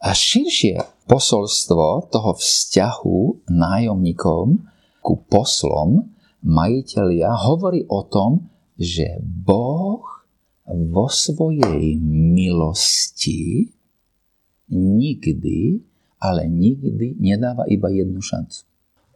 A 0.01 0.17
širšie 0.17 1.05
posolstvo 1.05 2.09
toho 2.09 2.33
vzťahu 2.33 3.45
nájomníkom 3.51 4.47
ku 5.05 5.15
poslom 5.29 6.09
majiteľia 6.41 7.29
hovorí 7.45 7.85
o 7.93 8.07
tom, 8.09 8.49
že 8.79 9.21
Boh 9.21 10.01
vo 10.65 11.07
svojej 11.13 11.99
milosti 12.09 13.75
nikdy, 14.73 15.83
ale 16.25 16.49
nikdy 16.49 17.21
nedáva 17.21 17.69
iba 17.69 17.93
jednu 17.93 18.23
šancu. 18.23 18.65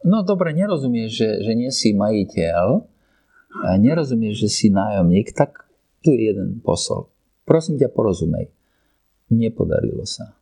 No 0.03 0.21
dobre, 0.21 0.51
nerozumieš, 0.51 1.09
že, 1.15 1.29
že 1.47 1.51
nie 1.55 1.71
si 1.71 1.95
majiteľ, 1.95 2.91
a 3.53 3.77
nerozumieš, 3.77 4.45
že 4.45 4.49
si 4.49 4.67
nájomník, 4.73 5.31
tak 5.31 5.69
tu 6.01 6.11
je 6.11 6.33
jeden 6.33 6.59
posol. 6.59 7.12
Prosím 7.43 7.75
ťa, 7.79 7.91
porozumej. 7.91 8.51
Nepodarilo 9.31 10.07
sa. 10.07 10.35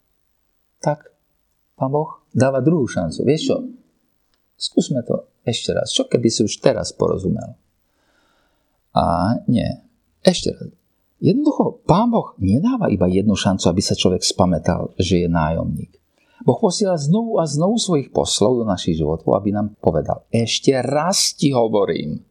Tak, 0.81 1.09
Pán 1.77 1.89
Boh 1.89 2.21
dáva 2.29 2.61
druhú 2.61 2.85
šancu. 2.85 3.25
Vieš 3.25 3.41
čo? 3.49 3.57
Skúsme 4.57 5.01
to 5.01 5.25
ešte 5.41 5.73
raz. 5.73 5.89
Čo 5.89 6.05
keby 6.05 6.29
si 6.29 6.45
už 6.45 6.61
teraz 6.61 6.93
porozumel? 6.93 7.57
A 8.93 9.37
nie. 9.49 9.65
Ešte 10.21 10.53
raz. 10.53 10.69
Jednoducho, 11.21 11.81
Pán 11.85 12.09
Boh 12.09 12.33
nedáva 12.41 12.89
iba 12.89 13.05
jednu 13.09 13.37
šancu, 13.37 13.69
aby 13.69 13.81
sa 13.81 13.97
človek 13.97 14.25
spametal, 14.25 14.93
že 14.97 15.25
je 15.25 15.27
nájomník. 15.29 16.01
Boh 16.41 16.57
posiela 16.57 16.97
znovu 16.97 17.37
a 17.37 17.45
znovu 17.45 17.77
svojich 17.77 18.09
poslov 18.09 18.61
do 18.61 18.65
našich 18.65 18.97
životov, 18.97 19.37
aby 19.37 19.53
nám 19.53 19.77
povedal, 19.77 20.25
ešte 20.33 20.73
raz 20.81 21.37
ti 21.37 21.53
hovorím, 21.53 22.25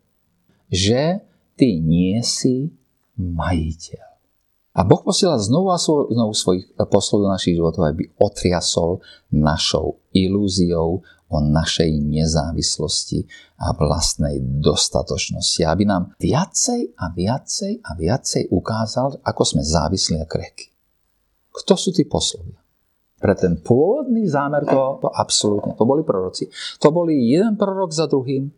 že 0.67 1.23
ty 1.55 1.79
nie 1.79 2.19
si 2.27 2.75
majiteľ. 3.15 4.10
A 4.71 4.87
Boh 4.87 5.03
posiela 5.03 5.35
znovu 5.35 5.75
a 5.75 5.83
znovu 5.83 6.31
svojich 6.31 6.79
poslov 6.79 7.27
do 7.27 7.29
našich 7.35 7.59
životov, 7.59 7.91
aby 7.91 8.07
otriasol 8.23 9.03
našou 9.35 9.99
ilúziou 10.15 11.03
o 11.31 11.39
našej 11.39 11.91
nezávislosti 12.07 13.27
a 13.59 13.75
vlastnej 13.75 14.39
dostatočnosti. 14.39 15.63
Aby 15.67 15.91
nám 15.91 16.15
viacej 16.23 16.95
a 16.99 17.11
viacej 17.11 17.83
a 17.83 17.91
viacej 17.99 18.51
ukázal, 18.51 19.19
ako 19.27 19.43
sme 19.43 19.63
závislí 19.63 20.23
a 20.23 20.27
krehky. 20.27 20.71
Kto 21.51 21.75
sú 21.75 21.91
tí 21.91 22.07
poslovia? 22.07 22.59
Pre 23.21 23.35
ten 23.37 23.59
pôvodný 23.59 24.25
zámer 24.31 24.65
to, 24.65 25.03
to 25.03 25.09
absolútne, 25.13 25.75
to 25.77 25.85
boli 25.85 26.07
proroci. 26.07 26.47
To 26.81 26.89
boli 26.95 27.31
jeden 27.31 27.59
prorok 27.59 27.93
za 27.93 28.09
druhým, 28.09 28.49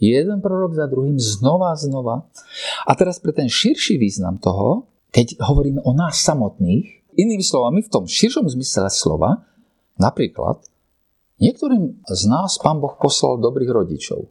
jeden 0.00 0.38
prorok 0.40 0.72
za 0.72 0.88
druhým, 0.88 1.20
znova 1.20 1.74
a 1.74 1.76
znova. 1.76 2.24
A 2.88 2.96
teraz 2.96 3.20
pre 3.20 3.36
ten 3.36 3.50
širší 3.50 4.00
význam 4.00 4.40
toho, 4.40 4.88
keď 5.10 5.42
hovoríme 5.42 5.82
o 5.82 5.92
nás 5.94 6.22
samotných, 6.22 7.14
inými 7.18 7.42
slovami, 7.42 7.82
v 7.82 7.92
tom 7.92 8.04
širšom 8.06 8.46
zmysle 8.46 8.86
slova, 8.90 9.42
napríklad, 9.98 10.62
niektorým 11.42 12.06
z 12.06 12.22
nás 12.30 12.56
pán 12.62 12.78
Boh 12.78 12.94
poslal 12.94 13.42
dobrých 13.42 13.70
rodičov. 13.70 14.30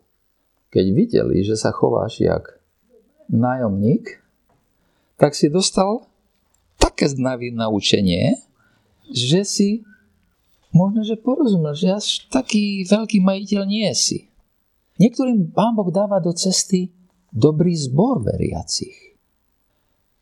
Keď 0.72 0.86
videli, 0.96 1.44
že 1.44 1.60
sa 1.60 1.76
chováš 1.76 2.24
jak 2.24 2.62
nájomník, 3.28 4.22
tak 5.20 5.36
si 5.36 5.52
dostal 5.52 6.08
také 6.80 7.12
naučenie, 7.20 8.40
že 9.10 9.42
si 9.44 9.70
možno, 10.72 11.02
že 11.02 11.18
porozumel, 11.18 11.74
že 11.74 11.90
až 11.92 12.30
taký 12.30 12.86
veľký 12.86 13.20
majiteľ 13.20 13.62
nie 13.66 13.90
si. 13.98 14.30
Niektorým 15.02 15.52
pán 15.52 15.74
Boh 15.74 15.90
dáva 15.90 16.22
do 16.22 16.32
cesty 16.36 16.92
dobrý 17.34 17.74
zbor 17.74 18.22
veriacich. 18.22 19.09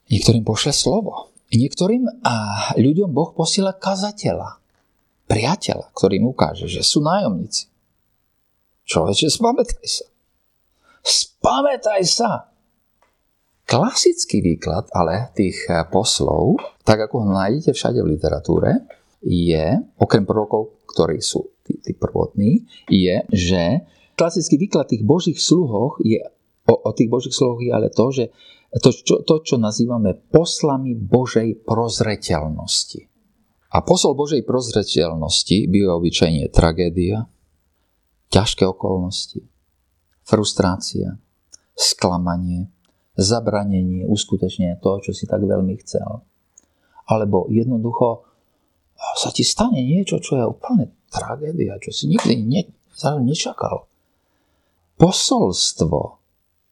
Niektorým 0.08 0.48
pošle 0.48 0.72
slovo. 0.72 1.36
Niektorým 1.52 2.28
a 2.28 2.36
ľuďom 2.76 3.12
Boh 3.12 3.32
posiela 3.32 3.72
kazateľa, 3.72 4.60
priateľa, 5.32 5.96
ktorý 5.96 6.20
im 6.20 6.28
ukáže, 6.32 6.67
že 6.67 6.84
sú 6.84 7.00
nájomníci. 7.00 7.72
Človeče, 8.88 9.32
spamätaj 9.32 9.88
sa. 9.88 10.06
Spamätaj 11.04 12.04
sa! 12.04 12.32
Klasický 13.67 14.39
výklad 14.39 14.88
ale 14.96 15.32
tých 15.36 15.67
poslov, 15.91 16.60
tak 16.88 17.04
ako 17.08 17.28
ho 17.28 17.28
nájdete 17.36 17.76
všade 17.76 18.00
v 18.00 18.15
literatúre, 18.15 18.72
je, 19.24 19.84
okrem 20.00 20.24
prorokov, 20.24 20.84
ktorí 20.88 21.20
sú 21.20 21.52
tí, 21.67 21.76
tí 21.84 21.91
prvotní, 21.91 22.63
je, 22.88 23.28
že 23.28 23.84
klasický 24.15 24.56
výklad 24.56 24.88
tých 24.88 25.04
božích 25.04 25.36
sluhoch 25.36 26.00
je, 26.00 26.24
o, 26.67 26.73
o 26.75 26.91
tých 26.91 27.10
božích 27.10 27.34
sluhoch 27.34 27.63
je 27.63 27.71
ale 27.71 27.89
to, 27.89 28.06
že 28.12 28.30
to, 28.84 28.91
čo, 28.91 29.23
to, 29.23 29.36
čo 29.41 29.56
nazývame 29.56 30.12
poslami 30.27 30.91
Božej 30.93 31.63
prozreteľnosti. 31.63 33.08
A 33.71 33.84
posol 33.84 34.15
Božej 34.15 34.43
prozreteľnosti 34.43 35.71
býva 35.71 35.95
obyčajne 35.95 36.51
tragédia, 36.51 37.27
ťažké 38.27 38.67
okolnosti, 38.67 39.43
frustrácia, 40.27 41.15
sklamanie, 41.75 42.67
zabranenie, 43.15 44.03
uskutočnenie 44.08 44.80
toho, 44.84 44.99
čo 44.99 45.12
si 45.15 45.23
tak 45.25 45.43
veľmi 45.43 45.75
chcel. 45.84 46.23
Alebo 47.08 47.47
jednoducho 47.47 48.27
sa 49.15 49.32
ti 49.32 49.47
stane 49.47 49.80
niečo, 49.80 50.19
čo 50.19 50.36
je 50.36 50.43
úplne 50.43 50.91
tragédia, 51.08 51.80
čo 51.80 51.95
si 51.95 52.12
nikdy 52.12 52.43
ne, 52.43 52.62
nečakal. 53.23 53.88
Posolstvo 54.97 56.27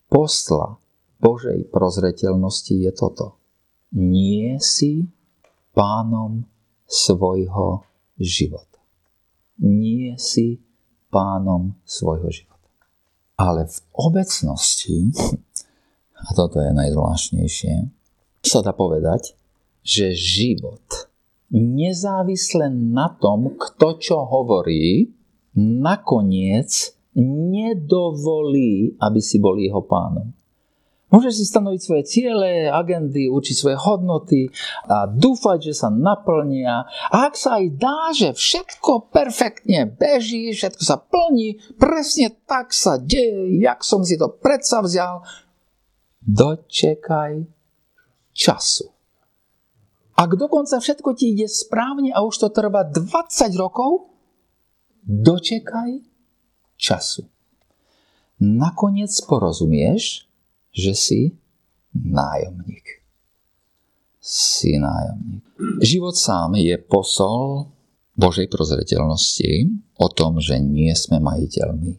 posla 0.10 0.78
Božej 1.20 1.72
prozreteľnosti 1.72 2.76
je 2.76 2.92
toto. 2.94 3.40
Nie 3.96 4.60
si 4.60 5.08
pánom 5.72 6.46
svojho 6.86 7.84
života. 8.20 8.80
Nie 9.60 10.20
si 10.20 10.60
pánom 11.10 11.80
svojho 11.88 12.28
života. 12.30 12.70
Ale 13.36 13.68
v 13.68 13.78
obecnosti, 13.96 15.12
a 16.16 16.30
toto 16.36 16.60
je 16.60 16.72
najzvláštnejšie, 16.72 17.74
sa 18.46 18.60
dá 18.62 18.72
povedať, 18.72 19.36
že 19.82 20.16
život 20.16 21.10
nezávisle 21.52 22.68
na 22.70 23.12
tom, 23.16 23.56
kto 23.56 24.02
čo 24.02 24.18
hovorí, 24.26 25.14
nakoniec 25.56 26.96
nedovolí, 27.16 29.00
aby 29.00 29.20
si 29.24 29.40
bol 29.40 29.56
jeho 29.56 29.82
pánom. 29.88 30.36
Môže 31.16 31.32
si 31.32 31.48
stanoviť 31.48 31.80
svoje 31.80 32.04
ciele, 32.04 32.68
agendy, 32.68 33.32
učiť 33.32 33.56
svoje 33.56 33.78
hodnoty 33.80 34.52
a 34.90 35.08
dúfať, 35.08 35.72
že 35.72 35.74
sa 35.78 35.88
naplnia. 35.88 36.84
A 37.14 37.32
ak 37.32 37.40
sa 37.40 37.62
aj 37.62 37.66
dá, 37.80 38.12
že 38.12 38.36
všetko 38.36 39.16
perfektne 39.16 39.88
beží, 39.96 40.52
všetko 40.52 40.84
sa 40.84 41.00
plní, 41.00 41.62
presne 41.80 42.36
tak 42.44 42.76
sa 42.76 43.00
deje, 43.00 43.64
jak 43.64 43.86
som 43.86 44.04
si 44.04 44.20
to 44.20 44.28
predsa 44.28 44.84
vzal, 44.84 45.24
dočekaj 46.20 47.48
času. 48.36 48.92
Ak 50.20 50.36
dokonca 50.36 50.84
všetko 50.84 51.16
ti 51.16 51.32
ide 51.32 51.48
správne 51.48 52.12
a 52.12 52.28
už 52.28 52.44
to 52.44 52.48
trvá 52.52 52.84
20 52.88 53.56
rokov, 53.56 54.12
dočekaj 55.06 56.15
času. 56.76 57.28
Nakoniec 58.40 59.12
porozumieš, 59.26 60.28
že 60.76 60.92
si 60.92 61.22
nájomník. 61.96 63.04
Si 64.20 64.76
nájomník. 64.76 65.44
Život 65.80 66.16
sám 66.20 66.60
je 66.60 66.76
posol 66.76 67.72
Božej 68.16 68.52
prozreteľnosti 68.52 69.52
o 70.00 70.08
tom, 70.12 70.40
že 70.44 70.60
nie 70.60 70.92
sme 70.96 71.24
majiteľmi, 71.24 71.94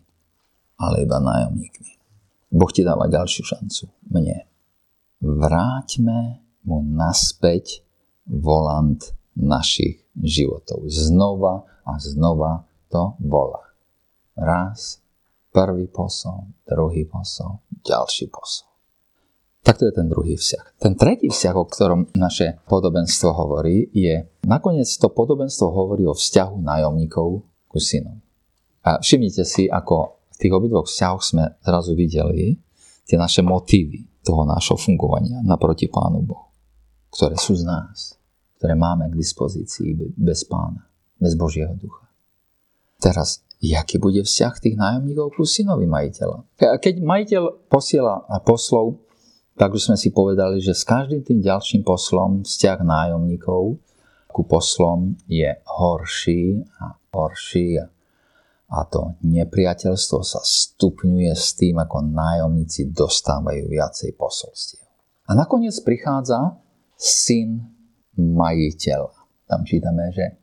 ale 0.81 0.97
iba 1.05 1.19
nájomníkmi. 1.21 1.93
Boh 2.53 2.73
ti 2.73 2.85
dáva 2.85 3.09
ďalšiu 3.09 3.43
šancu. 3.45 3.85
Mne. 4.13 4.49
Vráťme 5.21 6.41
mu 6.65 6.85
naspäť 6.85 7.85
volant 8.29 9.01
našich 9.37 10.05
životov. 10.17 10.89
Znova 10.89 11.65
a 11.85 12.01
znova 12.01 12.65
to 12.89 13.15
volá. 13.21 13.66
Raz, 14.37 15.01
prvý 15.49 15.89
posol, 15.89 16.53
druhý 16.69 17.09
posol, 17.09 17.65
ďalší 17.81 18.29
posol. 18.29 18.69
Tak 19.65 19.83
to 19.83 19.91
je 19.91 19.95
ten 19.97 20.07
druhý 20.07 20.39
vzťah. 20.39 20.79
Ten 20.79 20.95
tretí 20.95 21.27
vzťah, 21.27 21.55
o 21.59 21.67
ktorom 21.67 22.01
naše 22.15 22.63
podobenstvo 22.71 23.35
hovorí, 23.35 23.91
je, 23.91 24.29
nakoniec 24.47 24.87
to 24.87 25.11
podobenstvo 25.11 25.67
hovorí 25.73 26.07
o 26.07 26.15
vzťahu 26.15 26.63
nájomníkov 26.63 27.43
ku 27.67 27.79
synom. 27.83 28.23
A 28.87 29.03
všimnite 29.03 29.43
si, 29.43 29.67
ako 29.67 30.23
v 30.31 30.37
tých 30.39 30.53
obidvoch 30.55 30.87
vzťahoch 30.87 31.23
sme 31.25 31.45
zrazu 31.65 31.97
videli 31.97 32.61
tie 33.09 33.17
naše 33.19 33.43
motívy 33.43 34.07
toho 34.23 34.47
nášho 34.47 34.79
fungovania 34.79 35.43
naproti 35.43 35.91
Pánu 35.91 36.23
Bohu, 36.23 36.53
ktoré 37.11 37.35
sú 37.35 37.59
z 37.59 37.67
nás, 37.67 38.15
ktoré 38.61 38.79
máme 38.79 39.11
k 39.11 39.19
dispozícii 39.19 40.15
bez 40.15 40.47
Pána, 40.47 40.87
bez 41.19 41.35
Božieho 41.35 41.75
ducha. 41.75 42.07
Teraz 43.03 43.46
jaký 43.61 43.97
bude 43.97 44.23
vzťah 44.23 44.55
tých 44.61 44.77
nájomníkov 44.77 45.37
ku 45.37 45.43
synovi 45.49 45.89
majiteľa. 45.89 46.45
Keď 46.59 46.95
majiteľ 47.01 47.43
posiela 47.73 48.25
poslov, 48.45 49.01
tak 49.57 49.73
už 49.73 49.93
sme 49.93 49.97
si 49.97 50.13
povedali, 50.13 50.61
že 50.61 50.77
s 50.77 50.85
každým 50.85 51.25
tým 51.25 51.41
ďalším 51.41 51.81
poslom 51.81 52.45
vzťah 52.45 52.79
nájomníkov 52.85 53.81
ku 54.29 54.43
poslom 54.45 55.17
je 55.25 55.49
horší 55.65 56.61
a 56.77 57.01
horší 57.17 57.81
a 58.67 58.83
to 58.85 59.15
nepriateľstvo 59.23 60.19
sa 60.27 60.43
stupňuje 60.43 61.33
s 61.33 61.55
tým, 61.55 61.79
ako 61.79 62.03
nájomníci 62.03 62.91
dostávajú 62.91 63.71
viacej 63.71 64.19
posolstiev. 64.19 64.85
A 65.27 65.39
nakoniec 65.39 65.75
prichádza 65.87 66.59
syn 66.99 67.63
majiteľa. 68.19 69.15
Tam 69.47 69.63
čítame, 69.63 70.11
že 70.11 70.35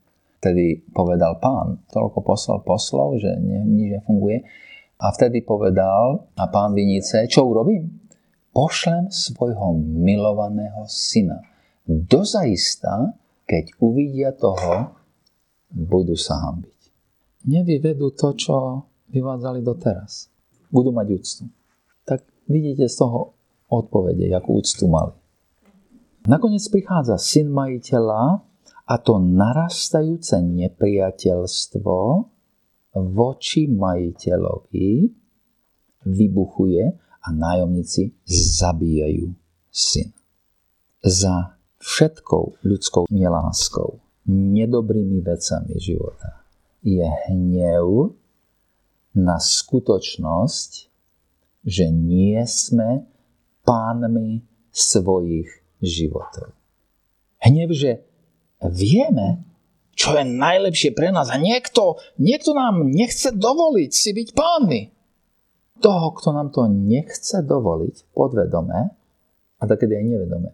Vtedy 0.43 0.83
povedal 0.91 1.39
pán, 1.39 1.87
toľko 1.87 2.19
poslal 2.19 2.59
poslov, 2.67 3.15
že 3.15 3.31
nie, 3.39 3.63
nič 3.63 3.87
nefunguje. 3.95 4.43
A 4.99 5.15
vtedy 5.15 5.39
povedal 5.39 6.27
a 6.35 6.43
pán 6.51 6.75
vinice, 6.75 7.23
čo 7.31 7.47
urobím? 7.47 8.03
Pošlem 8.51 9.07
svojho 9.07 9.79
milovaného 9.79 10.83
syna. 10.91 11.39
Dozaista, 11.87 13.15
keď 13.47 13.71
uvidia 13.79 14.35
toho, 14.35 14.91
budú 15.71 16.19
sa 16.19 16.43
hambiť. 16.43 16.79
Nevyvedú 17.47 18.11
to, 18.11 18.35
čo 18.35 18.83
vyvádzali 19.15 19.63
doteraz. 19.63 20.27
Budú 20.67 20.91
mať 20.91 21.07
úctu. 21.07 21.43
Tak 22.03 22.19
vidíte 22.51 22.91
z 22.91 22.99
toho 22.99 23.31
odpovede, 23.71 24.27
akú 24.35 24.59
úctu 24.59 24.91
mali. 24.91 25.15
Nakoniec 26.27 26.67
prichádza 26.67 27.15
syn 27.15 27.47
majiteľa, 27.47 28.43
a 28.83 28.95
to 28.99 29.15
narastajúce 29.19 30.43
nepriateľstvo 30.43 31.97
voči 32.93 33.71
majiteľovi 33.71 34.91
vybuchuje 36.03 36.83
a 37.23 37.27
nájomníci 37.31 38.11
zabíjajú 38.27 39.31
syn. 39.71 40.11
Za 41.03 41.55
všetkou 41.79 42.63
ľudskou 42.63 43.07
neláskou, 43.11 44.03
nedobrými 44.27 45.19
vecami 45.23 45.79
života 45.79 46.43
je 46.83 47.03
hnev 47.03 48.15
na 49.15 49.39
skutočnosť, 49.39 50.71
že 51.63 51.85
nie 51.87 52.39
sme 52.43 53.07
pánmi 53.63 54.43
svojich 54.71 55.47
životov. 55.79 56.51
Hnev, 57.39 57.71
že 57.71 58.03
vieme, 58.69 59.43
čo 59.93 60.17
je 60.17 60.25
najlepšie 60.25 60.97
pre 60.97 61.13
nás 61.13 61.29
a 61.29 61.37
niekto, 61.37 62.01
niekto 62.17 62.57
nám 62.57 62.81
nechce 62.89 63.29
dovoliť 63.29 63.91
si 63.93 64.09
byť 64.13 64.27
pánmi. 64.33 64.81
Toho, 65.83 66.07
kto 66.15 66.29
nám 66.33 66.49
to 66.49 66.65
nechce 66.69 67.43
dovoliť 67.43 68.15
podvedome 68.15 68.79
a 69.59 69.63
takedy 69.63 69.99
aj 69.99 70.05
nevedome, 70.05 70.49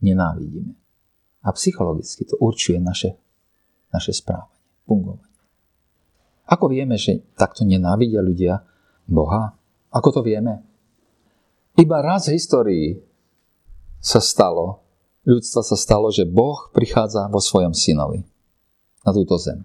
nenávidíme. 0.00 0.72
A 1.42 1.48
psychologicky 1.54 2.26
to 2.26 2.38
určuje 2.38 2.78
naše, 2.78 3.18
naše 3.90 4.14
správanie, 4.14 4.58
fungovanie. 4.86 5.30
Ako 6.46 6.68
vieme, 6.68 6.98
že 6.98 7.22
takto 7.38 7.62
nenávidia 7.62 8.20
ľudia 8.20 8.60
Boha? 9.06 9.54
Ako 9.92 10.08
to 10.10 10.20
vieme? 10.24 10.62
Iba 11.78 12.04
raz 12.04 12.28
v 12.28 12.36
histórii 12.36 13.00
sa 14.02 14.20
stalo, 14.20 14.82
ľudstva 15.26 15.62
sa 15.62 15.76
stalo, 15.78 16.10
že 16.10 16.28
Boh 16.28 16.70
prichádza 16.74 17.30
vo 17.30 17.38
svojom 17.38 17.74
synovi 17.74 18.26
na 19.02 19.10
túto 19.10 19.38
zem. 19.38 19.62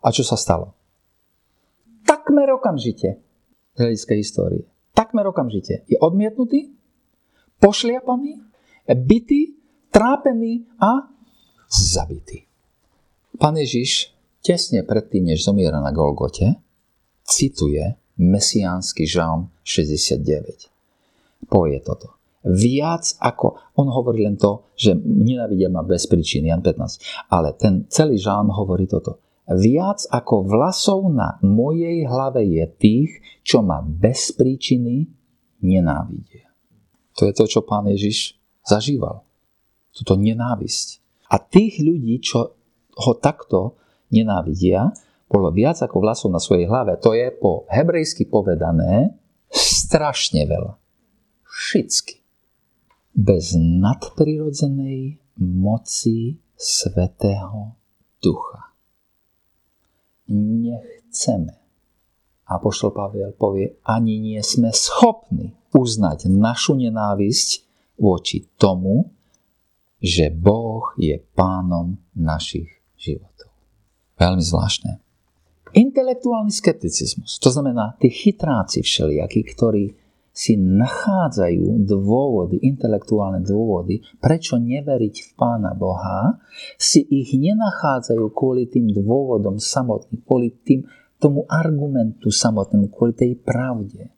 A 0.00 0.10
čo 0.10 0.24
sa 0.24 0.38
stalo? 0.38 0.74
Takmer 2.06 2.50
okamžite 2.56 3.20
v 3.74 3.78
hľadiska 3.78 4.14
histórie. 4.16 4.64
Takmer 4.96 5.26
okamžite. 5.30 5.86
Je 5.86 5.96
odmietnutý, 6.00 6.74
pošliapaný, 7.62 8.42
bytý, 8.86 9.54
trápený 9.94 10.66
a 10.80 11.08
zabitý. 11.70 12.46
Pán 13.38 13.56
Ježiš 13.56 14.12
tesne 14.42 14.82
predtým, 14.82 15.32
než 15.32 15.46
zomiera 15.46 15.78
na 15.78 15.94
Golgote, 15.94 16.58
cituje 17.24 17.96
mesiánsky 18.20 19.08
žalm 19.08 19.48
69. 19.64 20.68
Povie 21.48 21.80
toto. 21.80 22.19
Viac 22.40 23.20
ako, 23.20 23.76
on 23.76 23.92
hovorí 23.92 24.24
len 24.24 24.40
to, 24.40 24.72
že 24.72 24.96
nenávidia 24.96 25.68
ma 25.68 25.84
bez 25.84 26.08
príčiny, 26.08 26.48
Jan 26.48 26.64
15, 26.64 27.28
ale 27.28 27.52
ten 27.52 27.84
celý 27.92 28.16
žalm 28.16 28.48
hovorí 28.48 28.88
toto. 28.88 29.20
Viac 29.50 30.08
ako 30.08 30.46
vlasov 30.46 31.10
na 31.10 31.36
mojej 31.42 32.06
hlave 32.06 32.46
je 32.46 32.64
tých, 32.80 33.10
čo 33.44 33.60
ma 33.60 33.84
bez 33.84 34.32
príčiny 34.32 35.10
nenávidia. 35.60 36.48
To 37.18 37.28
je 37.28 37.34
to, 37.36 37.44
čo 37.44 37.60
pán 37.66 37.90
Ježiš 37.90 38.38
zažíval. 38.64 39.26
Tuto 39.92 40.16
nenávisť. 40.16 41.02
A 41.28 41.42
tých 41.42 41.82
ľudí, 41.82 42.22
čo 42.22 42.56
ho 42.94 43.12
takto 43.18 43.76
nenávidia, 44.08 44.94
bolo 45.30 45.52
viac 45.52 45.82
ako 45.82 45.98
vlasov 45.98 46.32
na 46.32 46.40
svojej 46.40 46.66
hlave. 46.70 46.96
To 47.02 47.12
je 47.12 47.28
po 47.34 47.68
hebrejsky 47.68 48.26
povedané 48.26 49.18
strašne 49.50 50.46
veľa. 50.46 50.78
Všetky. 51.42 52.19
Bez 53.20 53.52
nadprirodzenej 53.52 55.20
moci 55.44 56.40
Svetého 56.56 57.76
Ducha. 58.16 58.72
Nechceme. 60.32 61.52
A 62.48 62.56
poštol 62.56 62.96
Pavel 62.96 63.36
povie, 63.36 63.76
ani 63.84 64.16
nie 64.16 64.40
sme 64.40 64.72
schopní 64.72 65.52
uznať 65.76 66.32
našu 66.32 66.80
nenávisť 66.80 67.68
voči 68.00 68.48
tomu, 68.56 69.12
že 70.00 70.32
Boh 70.32 70.96
je 70.96 71.20
pánom 71.36 72.00
našich 72.16 72.72
životov. 72.96 73.52
Veľmi 74.16 74.40
zvláštne. 74.40 74.96
Intelektuálny 75.76 76.56
skepticizmus, 76.56 77.36
to 77.36 77.52
znamená 77.52 78.00
tí 78.00 78.08
chytráci 78.08 78.80
všelijakí, 78.80 79.44
ktorí 79.44 79.99
si 80.40 80.56
nachádzajú 80.56 81.84
dôvody, 81.84 82.64
intelektuálne 82.64 83.44
dôvody, 83.44 84.00
prečo 84.24 84.56
neveriť 84.56 85.14
v 85.20 85.30
Pána 85.36 85.76
Boha, 85.76 86.40
si 86.80 87.04
ich 87.04 87.36
nenachádzajú 87.36 88.32
kvôli 88.32 88.72
tým 88.72 88.88
dôvodom 88.88 89.60
samotným, 89.60 90.24
kvôli 90.24 90.56
tým, 90.64 90.88
tomu 91.20 91.44
argumentu 91.44 92.32
samotnému, 92.32 92.88
kvôli 92.88 93.12
tej 93.12 93.36
pravde. 93.36 94.08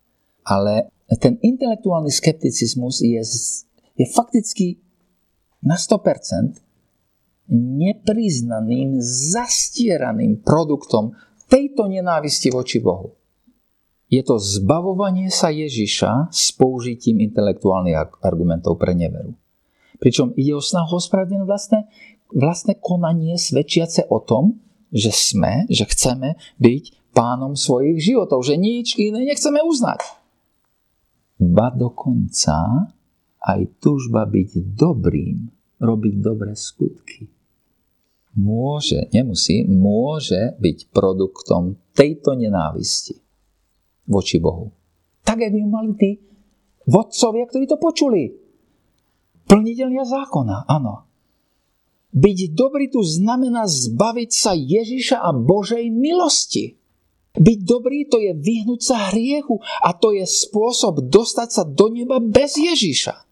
Ale 0.47 0.95
ten 1.19 1.35
intelektuálny 1.43 2.07
skepticizmus 2.07 3.03
je, 3.03 3.19
je 3.99 4.05
fakticky 4.07 4.79
na 5.59 5.75
100% 5.75 6.63
nepriznaným, 7.51 9.03
zastieraným 9.03 10.39
produktom 10.39 11.11
tejto 11.51 11.91
nenávisti 11.91 12.47
voči 12.47 12.79
Bohu. 12.79 13.19
Je 14.13 14.21
to 14.21 14.37
zbavovanie 14.37 15.33
sa 15.33 15.49
Ježiša 15.49 16.29
s 16.29 16.53
použitím 16.53 17.25
intelektuálnych 17.25 18.21
argumentov 18.21 18.77
pre 18.77 18.93
neveru. 18.93 19.33
Pričom 19.97 20.37
ide 20.37 20.53
o 20.53 20.61
snahu 20.61 21.01
ospravedlniť 21.01 21.41
vlastné, 21.49 21.89
vlastné 22.29 22.77
konanie 22.77 23.33
svedčiace 23.41 24.05
o 24.13 24.21
tom, 24.21 24.61
že 24.93 25.09
sme, 25.09 25.65
že 25.65 25.89
chceme 25.89 26.37
byť 26.61 27.09
pánom 27.17 27.57
svojich 27.57 28.13
životov, 28.13 28.45
že 28.45 28.53
nič 28.53 29.01
iné 29.01 29.25
nechceme 29.25 29.65
uznať. 29.65 30.05
Ba 31.41 31.73
dokonca 31.73 32.85
aj 33.41 33.61
túžba 33.81 34.29
byť 34.29 34.77
dobrým, 34.77 35.49
robiť 35.81 36.15
dobré 36.21 36.53
skutky 36.53 37.33
môže, 38.33 39.13
nemusí, 39.13 39.61
môže 39.69 40.57
byť 40.57 40.89
produktom 40.89 41.77
tejto 41.93 42.33
nenávisti 42.33 43.22
voči 44.07 44.39
Bohu. 44.39 44.71
Tak, 45.23 45.39
jak 45.39 45.53
ju 45.55 45.67
mali 45.67 45.95
tí 45.95 46.19
vodcovia, 46.87 47.47
ktorí 47.47 47.65
to 47.67 47.79
počuli. 47.79 48.35
Plniteľia 49.47 50.03
zákona, 50.03 50.67
áno. 50.67 51.07
Byť 52.13 52.53
dobrý 52.53 52.93
tu 52.93 53.01
znamená 53.01 53.65
zbaviť 53.65 54.29
sa 54.29 54.53
Ježiša 54.53 55.17
a 55.17 55.33
Božej 55.33 55.89
milosti. 55.89 56.77
Byť 57.33 57.59
dobrý 57.65 58.05
to 58.05 58.21
je 58.21 58.37
vyhnúť 58.37 58.81
sa 58.85 59.09
hriechu 59.09 59.57
a 59.81 59.97
to 59.97 60.13
je 60.13 60.21
spôsob 60.21 61.09
dostať 61.09 61.49
sa 61.49 61.63
do 61.65 61.89
neba 61.89 62.21
bez 62.21 62.61
Ježiša. 62.61 63.25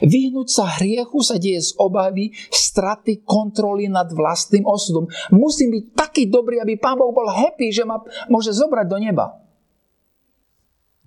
Vyhnúť 0.00 0.48
sa 0.48 0.64
hriechu 0.80 1.20
sa 1.20 1.36
deje 1.36 1.60
z 1.60 1.70
obavy, 1.76 2.32
straty 2.48 3.22
kontroly 3.22 3.86
nad 3.86 4.08
vlastným 4.08 4.64
osudom. 4.64 5.06
Musím 5.28 5.76
byť 5.76 5.84
taký 5.92 6.22
dobrý, 6.32 6.58
aby 6.64 6.80
Pán 6.80 6.96
Boh 6.96 7.12
bol 7.12 7.28
happy, 7.28 7.68
že 7.68 7.84
ma 7.84 8.00
môže 8.32 8.56
zobrať 8.56 8.86
do 8.88 8.98
neba. 8.98 9.47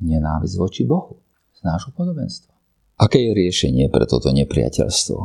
Nenávisť 0.02 0.56
voči 0.58 0.84
Bohu 0.84 1.22
z 1.54 1.60
nášho 1.62 1.94
podobenstva. 1.94 2.52
Aké 2.98 3.22
je 3.22 3.32
riešenie 3.38 3.90
pre 3.90 4.06
toto 4.10 4.34
nepriateľstvo? 4.34 5.20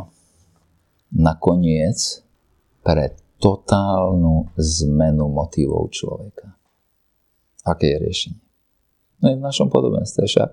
Nakoniec 1.16 2.24
pre 2.84 3.16
totálnu 3.40 4.52
zmenu 4.56 5.28
motivov 5.28 5.92
človeka. 5.92 6.56
Aké 7.64 7.96
je 7.96 7.98
riešenie? 8.00 8.42
No 9.20 9.32
je 9.32 9.36
v 9.40 9.44
našom 9.44 9.68
podobenstve 9.72 10.24
však. 10.28 10.50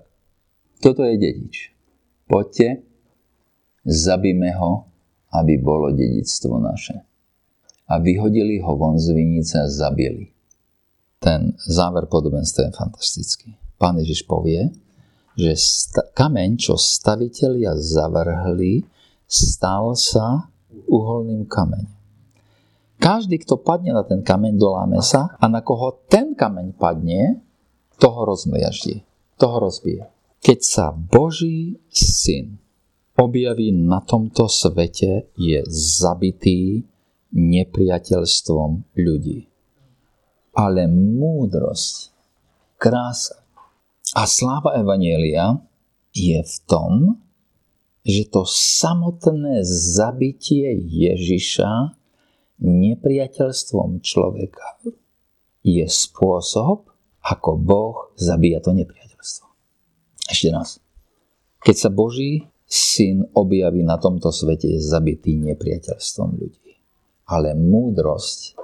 Toto 0.80 1.04
je 1.04 1.16
dedič 1.16 1.74
poďte, 2.28 2.82
zabíme 3.84 4.50
ho, 4.58 4.90
aby 5.32 5.58
bolo 5.58 5.92
dedictvo 5.92 6.58
naše. 6.58 6.94
A 7.84 8.00
vyhodili 8.00 8.58
ho 8.64 8.76
von 8.76 8.98
z 8.98 9.12
vinice 9.12 9.60
a 9.60 9.68
zabili. 9.68 10.32
Ten 11.20 11.56
záver 11.60 12.06
podobenstva 12.06 12.64
je 12.68 12.72
fantastický. 12.72 13.50
Pán 13.76 13.98
Ježiš 13.98 14.24
povie, 14.24 14.70
že 15.34 15.52
sta- 15.58 16.06
kameň, 16.14 16.50
čo 16.58 16.74
stavitelia 16.78 17.74
zavrhli, 17.74 18.86
stal 19.26 19.98
sa 19.98 20.46
uholným 20.86 21.46
kameňom. 21.50 21.92
Každý, 23.02 23.42
kto 23.42 23.60
padne 23.60 23.92
na 23.92 24.06
ten 24.06 24.22
kameň, 24.24 24.54
doláme 24.56 25.02
sa 25.02 25.36
a 25.36 25.44
na 25.50 25.60
koho 25.60 26.06
ten 26.08 26.32
kameň 26.32 26.72
padne, 26.78 27.42
toho 28.00 28.24
rozmliaždí, 28.24 29.04
toho 29.36 29.60
rozbije. 29.60 30.08
Keď 30.40 30.58
sa 30.64 30.88
Boží 30.94 31.76
syn 31.92 32.58
objaví 33.14 33.70
na 33.76 34.00
tomto 34.00 34.48
svete, 34.48 35.30
je 35.36 35.60
zabitý 35.70 36.82
nepriateľstvom 37.34 38.96
ľudí. 38.96 39.52
Ale 40.54 40.86
múdrosť, 40.88 42.14
krása 42.80 43.43
a 44.14 44.22
sláva 44.30 44.78
Evanielia 44.78 45.58
je 46.14 46.38
v 46.38 46.56
tom, 46.70 47.18
že 48.06 48.30
to 48.30 48.46
samotné 48.46 49.66
zabitie 49.66 50.70
Ježiša 50.78 51.98
nepriateľstvom 52.62 53.98
človeka 54.04 54.78
je 55.64 55.82
spôsob, 55.88 56.92
ako 57.24 57.50
Boh 57.56 57.96
zabíja 58.20 58.60
to 58.60 58.76
nepriateľstvo. 58.76 59.46
Ešte 60.28 60.48
raz. 60.52 60.78
Keď 61.64 61.76
sa 61.76 61.90
Boží 61.90 62.44
syn 62.68 63.24
objaví 63.32 63.80
na 63.80 63.96
tomto 63.96 64.28
svete, 64.28 64.68
je 64.68 64.80
zabitý 64.84 65.40
nepriateľstvom 65.40 66.30
ľudí. 66.36 66.76
Ale 67.24 67.56
múdrosť, 67.56 68.60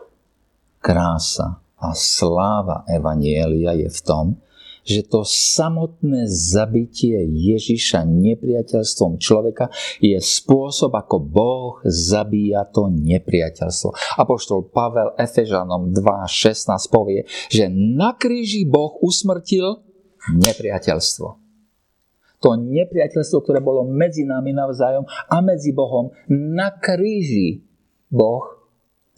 krása 0.84 1.64
a 1.80 1.96
sláva 1.96 2.84
Evanielia 2.84 3.72
je 3.72 3.88
v 3.88 4.00
tom, 4.04 4.26
že 4.90 5.06
to 5.06 5.22
samotné 5.22 6.26
zabitie 6.26 7.22
Ježiša 7.30 8.02
nepriateľstvom 8.02 9.22
človeka 9.22 9.70
je 10.02 10.18
spôsob, 10.18 10.90
ako 10.98 11.16
Boh 11.22 11.78
zabíja 11.86 12.66
to 12.74 12.90
nepriateľstvo. 12.90 14.18
Apoštol 14.18 14.66
Pavel 14.74 15.14
Efežanom 15.14 15.94
2.16 15.94 16.74
povie, 16.90 17.22
že 17.46 17.70
na 17.70 18.18
kríži 18.18 18.66
Boh 18.66 18.98
usmrtil 18.98 19.86
nepriateľstvo. 20.34 21.28
To 22.40 22.56
nepriateľstvo, 22.56 23.38
ktoré 23.44 23.60
bolo 23.60 23.84
medzi 23.84 24.24
nami 24.24 24.56
navzájom 24.56 25.04
a 25.06 25.36
medzi 25.44 25.76
Bohom, 25.76 26.08
na 26.26 26.72
kríži 26.72 27.62
Boh 28.08 28.42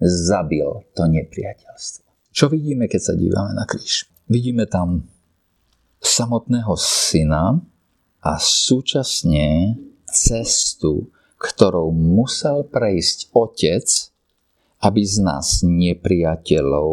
zabil 0.02 0.66
to 0.92 1.06
nepriateľstvo. 1.06 2.34
Čo 2.34 2.50
vidíme, 2.50 2.90
keď 2.90 3.00
sa 3.00 3.14
dívame 3.14 3.54
na 3.54 3.62
kríž? 3.62 4.10
Vidíme 4.26 4.66
tam 4.66 5.11
samotného 6.02 6.74
syna 6.74 7.62
a 8.18 8.32
súčasne 8.36 9.78
cestu, 10.10 11.08
ktorou 11.38 11.94
musel 11.94 12.66
prejsť 12.66 13.30
otec, 13.30 13.86
aby 14.82 15.02
z 15.06 15.16
nás 15.22 15.62
nepriateľov 15.62 16.90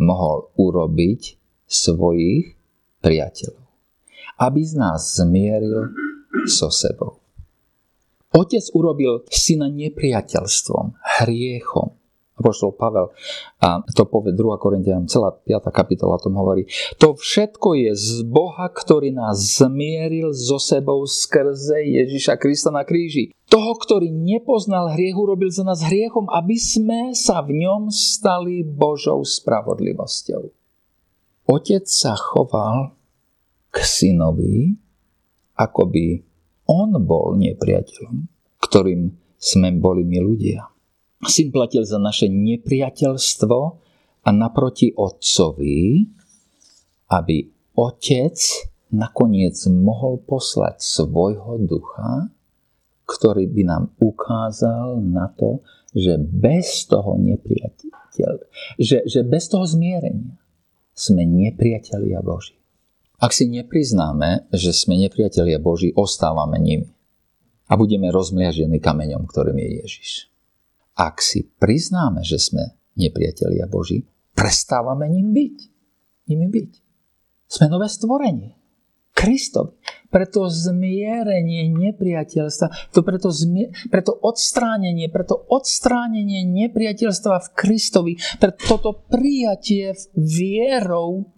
mohol 0.00 0.38
urobiť 0.56 1.36
svojich 1.68 2.56
priateľov. 3.04 3.66
Aby 4.40 4.60
z 4.64 4.72
nás 4.80 5.20
zmieril 5.20 5.92
so 6.48 6.72
sebou. 6.72 7.20
Otec 8.32 8.62
urobil 8.76 9.26
syna 9.32 9.68
nepriateľstvom, 9.72 10.96
hriechom, 11.20 11.97
Apoštol 12.38 12.78
Pavel, 12.78 13.10
a 13.58 13.82
to 13.90 14.06
povie 14.06 14.30
2. 14.30 14.62
Korintianom, 14.62 15.10
celá 15.10 15.34
5. 15.34 15.68
kapitola 15.74 16.16
o 16.16 16.22
tom 16.22 16.38
hovorí. 16.38 16.70
To 17.02 17.18
všetko 17.18 17.74
je 17.74 17.92
z 17.98 18.22
Boha, 18.22 18.70
ktorý 18.70 19.10
nás 19.10 19.58
zmieril 19.58 20.30
so 20.30 20.62
sebou 20.62 21.02
skrze 21.02 21.82
Ježiša 21.82 22.38
Krista 22.38 22.70
na 22.70 22.86
kríži. 22.86 23.34
Toho, 23.50 23.74
ktorý 23.74 24.12
nepoznal 24.12 24.94
hriechu, 24.94 25.24
robil 25.24 25.50
za 25.50 25.66
nás 25.66 25.82
hriechom, 25.82 26.30
aby 26.30 26.54
sme 26.54 27.16
sa 27.16 27.42
v 27.42 27.64
ňom 27.64 27.90
stali 27.90 28.62
Božou 28.62 29.26
spravodlivosťou. 29.26 30.54
Otec 31.48 31.88
sa 31.88 32.12
choval 32.12 32.92
k 33.72 33.76
synovi, 33.80 34.76
ako 35.56 35.82
by 35.88 36.06
on 36.68 36.92
bol 37.02 37.32
nepriateľom, 37.40 38.28
ktorým 38.60 39.16
sme 39.40 39.72
boli 39.80 40.04
my 40.04 40.18
ľudia. 40.20 40.68
Syn 41.26 41.50
platil 41.50 41.82
za 41.82 41.98
naše 41.98 42.30
nepriateľstvo 42.30 43.58
a 44.22 44.28
naproti 44.30 44.94
otcovi, 44.94 46.06
aby 47.10 47.36
otec 47.74 48.38
nakoniec 48.94 49.58
mohol 49.66 50.22
poslať 50.22 50.78
svojho 50.78 51.58
ducha, 51.66 52.30
ktorý 53.08 53.48
by 53.50 53.62
nám 53.66 53.84
ukázal 53.98 55.00
na 55.00 55.32
to, 55.34 55.64
že 55.96 56.20
bez 56.20 56.84
toho 56.86 57.16
nepriateľ, 57.16 58.32
že, 58.76 59.02
že 59.08 59.20
bez 59.24 59.48
toho 59.48 59.64
zmierenia 59.64 60.36
sme 60.92 61.24
nepriatelia 61.24 62.20
Boží. 62.20 62.58
Ak 63.18 63.34
si 63.34 63.50
nepriznáme, 63.50 64.46
že 64.54 64.70
sme 64.70 64.94
nepriatelia 64.94 65.58
Boží, 65.58 65.90
ostávame 65.90 66.62
nimi. 66.62 66.94
A 67.66 67.74
budeme 67.74 68.08
rozmliažení 68.14 68.78
kameňom, 68.78 69.26
ktorým 69.26 69.58
je 69.58 69.68
Ježiš. 69.82 70.10
Ak 70.98 71.22
si 71.22 71.46
priznáme, 71.46 72.26
že 72.26 72.42
sme 72.42 72.74
nepriatelia 72.98 73.70
Boží, 73.70 74.02
prestávame 74.34 75.06
ním 75.06 75.30
byť. 75.30 75.56
Nimi 76.26 76.50
byť. 76.50 76.70
Sme 77.46 77.70
nové 77.70 77.86
stvorenie. 77.86 78.58
Kristovi. 79.14 79.74
Preto 80.08 80.46
zmierenie 80.46 81.68
nepriateľstva, 81.68 82.94
to 82.94 83.02
preto, 83.02 83.28
zmier, 83.28 83.74
preto 83.90 84.14
odstránenie, 84.14 85.10
preto 85.10 85.36
odstránenie 85.36 86.46
nepriateľstva 86.46 87.34
v 87.36 87.48
Kristovi, 87.52 88.12
preto 88.40 88.78
toto 88.78 88.90
prijatie 89.10 89.92
vierou, 90.16 91.28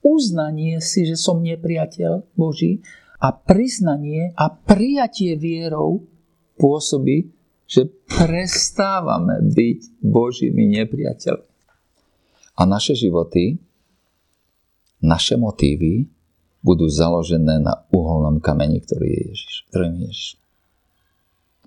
uznanie 0.00 0.80
si, 0.80 1.04
že 1.04 1.18
som 1.18 1.44
nepriateľ 1.44 2.38
Boží 2.38 2.80
a 3.20 3.36
priznanie 3.36 4.32
a 4.32 4.48
prijatie 4.48 5.36
vierou 5.36 6.08
pôsobí 6.56 7.39
že 7.70 7.86
prestávame 8.10 9.38
byť 9.46 10.02
Božími 10.02 10.74
nepriateľmi. 10.74 11.46
A 12.58 12.66
naše 12.66 12.98
životy, 12.98 13.62
naše 14.98 15.38
motívy 15.38 16.10
budú 16.60 16.90
založené 16.90 17.62
na 17.62 17.86
uholnom 17.94 18.42
kameni, 18.42 18.82
ktorý 18.82 19.06
je 19.06 19.22
Ježiš. 19.32 19.54
Ktorým 19.70 19.94
je 19.96 20.02
Ježiš. 20.10 20.30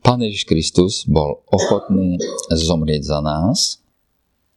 Pán 0.03 0.19
Ježiš 0.19 0.43
Kristus 0.43 1.07
bol 1.07 1.47
ochotný 1.47 2.19
zomrieť 2.51 3.07
za 3.07 3.19
nás. 3.23 3.79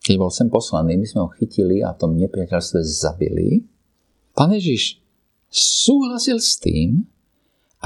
Keď 0.03 0.15
bol 0.19 0.35
sem 0.35 0.51
poslaný, 0.51 0.99
my 0.99 1.07
sme 1.07 1.21
ho 1.23 1.31
chytili 1.31 1.79
a 1.87 1.95
v 1.95 2.01
tom 2.03 2.19
nepriateľstve 2.19 2.83
zabili. 2.83 3.63
Pán 4.35 4.51
Ježiš 4.51 4.99
súhlasil 5.47 6.43
s 6.43 6.59
tým, 6.59 7.07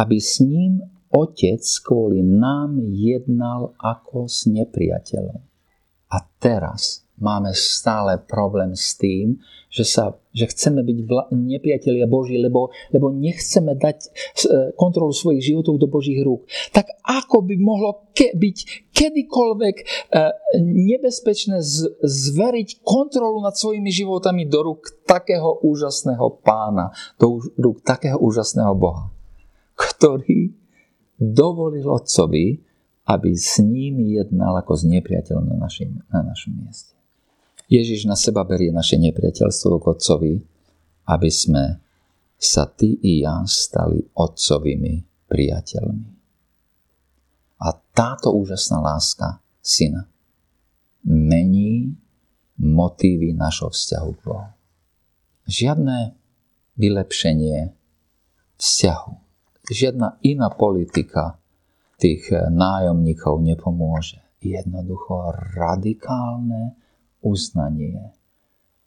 aby 0.01 0.17
s 0.17 0.41
ním 0.41 0.81
Otec 1.11 1.63
kvôli 1.83 2.23
nám 2.23 2.79
jednal 2.95 3.75
ako 3.83 4.31
s 4.31 4.47
nepriateľom. 4.47 5.43
A 6.11 6.17
teraz 6.39 7.03
máme 7.19 7.51
stále 7.53 8.19
problém 8.19 8.79
s 8.79 8.95
tým, 8.95 9.39
že, 9.71 9.85
sa, 9.87 10.15
že 10.35 10.51
chceme 10.51 10.83
byť 10.83 10.99
vla, 11.07 11.23
nepriatelia 11.31 12.07
Boží, 12.07 12.35
lebo, 12.41 12.71
lebo 12.91 13.11
nechceme 13.11 13.75
dať 13.77 13.99
e, 14.03 14.09
kontrolu 14.75 15.15
svojich 15.15 15.53
životov 15.53 15.79
do 15.79 15.87
Božích 15.87 16.19
rúk. 16.23 16.49
Tak 16.75 16.91
ako 17.07 17.47
by 17.47 17.55
mohlo 17.61 18.11
ke, 18.17 18.35
byť 18.35 18.91
kedykoľvek 18.91 19.77
e, 19.79 19.85
nebezpečné 20.65 21.63
z, 21.63 21.91
zveriť 22.03 22.83
kontrolu 22.83 23.39
nad 23.45 23.55
svojimi 23.55 23.91
životami 23.95 24.49
do 24.51 24.63
rúk 24.67 25.07
takého 25.07 25.63
úžasného 25.63 26.41
pána, 26.43 26.91
do 27.21 27.39
rúk 27.59 27.85
takého 27.87 28.19
úžasného 28.19 28.75
Boha, 28.75 29.13
ktorý 29.79 30.60
dovolil 31.21 31.85
otcovi, 31.85 32.57
aby 33.05 33.31
s 33.37 33.61
ním 33.61 34.01
jednal 34.09 34.57
ako 34.65 34.73
s 34.73 34.83
nepriateľom 34.89 35.45
na, 35.53 35.57
našim, 35.69 36.01
na 36.09 36.25
našom 36.25 36.57
mieste. 36.57 36.97
Ježiš 37.71 38.09
na 38.09 38.17
seba 38.19 38.43
berie 38.43 38.73
naše 38.73 38.99
nepriateľstvo 38.99 39.79
k 39.79 39.85
otcovi, 39.95 40.33
aby 41.07 41.31
sme 41.31 41.79
sa 42.41 42.67
ty 42.67 42.97
i 42.99 43.23
ja 43.23 43.45
stali 43.45 44.01
otcovými 44.17 45.29
priateľmi. 45.29 46.09
A 47.61 47.69
táto 47.93 48.33
úžasná 48.33 48.81
láska 48.81 49.45
syna 49.61 50.09
mení 51.05 51.95
motívy 52.57 53.37
našho 53.37 53.69
vzťahu 53.69 54.11
k 54.17 54.21
Bohu. 54.25 54.49
Žiadne 55.45 56.17
vylepšenie 56.81 57.77
vzťahu 58.57 59.30
žiadna 59.71 60.19
iná 60.27 60.51
politika 60.51 61.39
tých 62.01 62.33
eh, 62.33 62.49
nájomníkov 62.51 63.41
nepomôže. 63.41 64.19
Jednoducho 64.41 65.37
radikálne 65.53 66.73
uznanie 67.21 68.17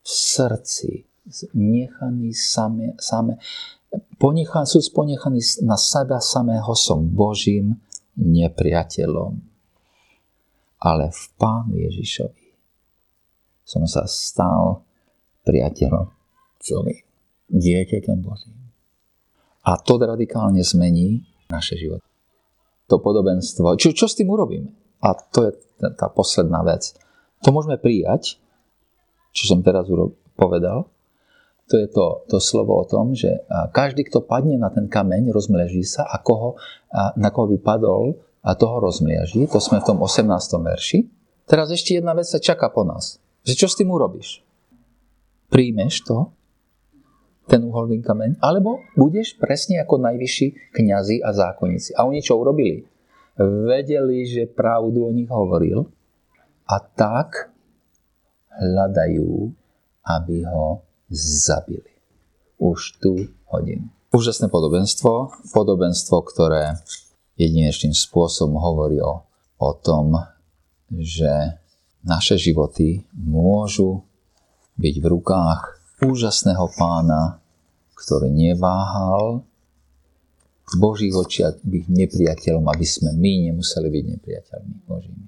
v 0.02 0.08
srdci, 0.10 1.06
nechaný 1.54 2.34
same, 2.34 2.98
same 2.98 3.38
ponechá, 4.18 4.66
sú 4.66 4.82
ponechaní 4.90 5.40
na 5.62 5.78
seba 5.78 6.18
samého 6.18 6.74
som 6.74 7.06
Božím 7.06 7.78
nepriateľom. 8.18 9.38
Ale 10.84 11.06
v 11.14 11.24
Pánu 11.40 11.80
Ježišovi 11.80 12.48
som 13.64 13.88
sa 13.88 14.04
stal 14.10 14.84
priateľom 15.48 16.12
celým 16.60 17.00
dieťaťom 17.48 18.18
Božím. 18.20 18.63
A 19.64 19.80
to 19.80 19.96
radikálne 19.96 20.60
zmení 20.60 21.24
naše 21.48 21.80
životy. 21.80 22.04
To 22.92 23.00
podobenstvo. 23.00 23.80
Čo, 23.80 23.96
čo 23.96 24.12
s 24.12 24.20
tým 24.20 24.28
urobíme? 24.28 25.00
A 25.00 25.16
to 25.16 25.48
je 25.48 25.52
tá 25.96 26.12
posledná 26.12 26.64
vec. 26.68 26.96
To 27.44 27.56
môžeme 27.56 27.80
prijať, 27.80 28.40
čo 29.32 29.44
som 29.48 29.64
teraz 29.64 29.88
povedal. 30.36 30.92
To 31.72 31.80
je 31.80 31.88
to, 31.88 32.28
to 32.28 32.38
slovo 32.44 32.76
o 32.76 32.86
tom, 32.88 33.16
že 33.16 33.48
každý, 33.72 34.04
kto 34.08 34.28
padne 34.28 34.60
na 34.60 34.68
ten 34.68 34.92
kameň, 34.92 35.32
rozmleží 35.32 35.88
sa 35.88 36.04
a 36.12 36.20
koho, 36.20 36.60
a 36.92 37.16
na 37.16 37.32
koho 37.32 37.48
by 37.56 37.58
padol, 37.64 38.20
a 38.44 38.60
toho 38.60 38.84
rozmlieží. 38.84 39.48
To 39.56 39.64
sme 39.64 39.80
v 39.80 39.88
tom 39.88 40.04
18. 40.04 40.28
verši. 40.60 41.08
Teraz 41.48 41.72
ešte 41.72 41.96
jedna 41.96 42.12
vec 42.12 42.28
sa 42.28 42.44
čaká 42.44 42.68
po 42.68 42.84
nás. 42.84 43.24
Že 43.48 43.54
čo 43.56 43.68
s 43.72 43.80
tým 43.80 43.88
urobíš? 43.88 44.44
Príjmeš 45.48 46.04
to 46.04 46.36
ten 47.48 47.62
uholný 47.64 48.00
kameň, 48.00 48.40
alebo 48.40 48.80
budeš 48.96 49.36
presne 49.36 49.84
ako 49.84 50.00
najvyšší 50.00 50.72
kňazi 50.72 51.20
a 51.20 51.30
zákonníci. 51.36 51.96
A 52.00 52.08
oni 52.08 52.24
čo 52.24 52.40
urobili? 52.40 52.88
Vedeli, 53.40 54.24
že 54.24 54.48
pravdu 54.48 55.10
o 55.10 55.12
nich 55.12 55.28
hovoril 55.28 55.84
a 56.70 56.76
tak 56.80 57.52
hľadajú, 58.54 59.52
aby 60.06 60.38
ho 60.48 60.86
zabili. 61.12 61.92
Už 62.62 63.02
tú 63.02 63.28
hodinu. 63.50 63.90
Úžasné 64.14 64.48
podobenstvo, 64.48 65.34
podobenstvo, 65.52 66.22
ktoré 66.22 66.78
jedinečným 67.36 67.98
spôsobom 67.98 68.62
hovorí 68.62 69.02
o, 69.02 69.26
o 69.58 69.70
tom, 69.82 70.14
že 70.94 71.58
naše 72.06 72.38
životy 72.38 73.10
môžu 73.18 74.06
byť 74.78 74.96
v 75.02 75.06
rukách 75.10 75.83
úžasného 76.04 76.68
pána, 76.76 77.40
ktorý 77.96 78.28
neváhal 78.28 79.48
v 80.64 80.74
Božích 80.80 81.16
očiach 81.16 81.64
byť 81.64 81.86
nepriateľom, 81.88 82.66
aby 82.68 82.86
sme 82.88 83.16
my 83.16 83.52
nemuseli 83.52 83.88
byť 83.88 84.06
nepriateľmi 84.18 84.76
Božími. 84.88 85.28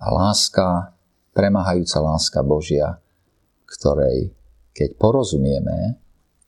A 0.00 0.06
láska, 0.10 0.94
premáhajúca 1.34 1.98
láska 2.02 2.40
Božia, 2.46 2.98
ktorej 3.66 4.34
keď 4.70 4.96
porozumieme, 4.96 5.98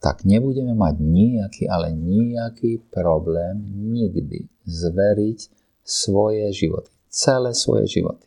tak 0.02 0.26
nebudeme 0.26 0.74
mať 0.74 0.98
nejaký, 0.98 1.64
ale 1.70 1.94
nejaký 1.94 2.90
problém 2.90 3.62
nikdy 3.92 4.50
zveriť 4.66 5.38
svoje 5.82 6.46
životy, 6.54 6.90
celé 7.06 7.54
svoje 7.54 7.86
životy, 7.86 8.26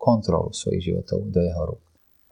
kontrolu 0.00 0.52
svojich 0.52 0.92
životov 0.92 1.28
do 1.28 1.40
jeho 1.40 1.76
rúk 1.76 1.83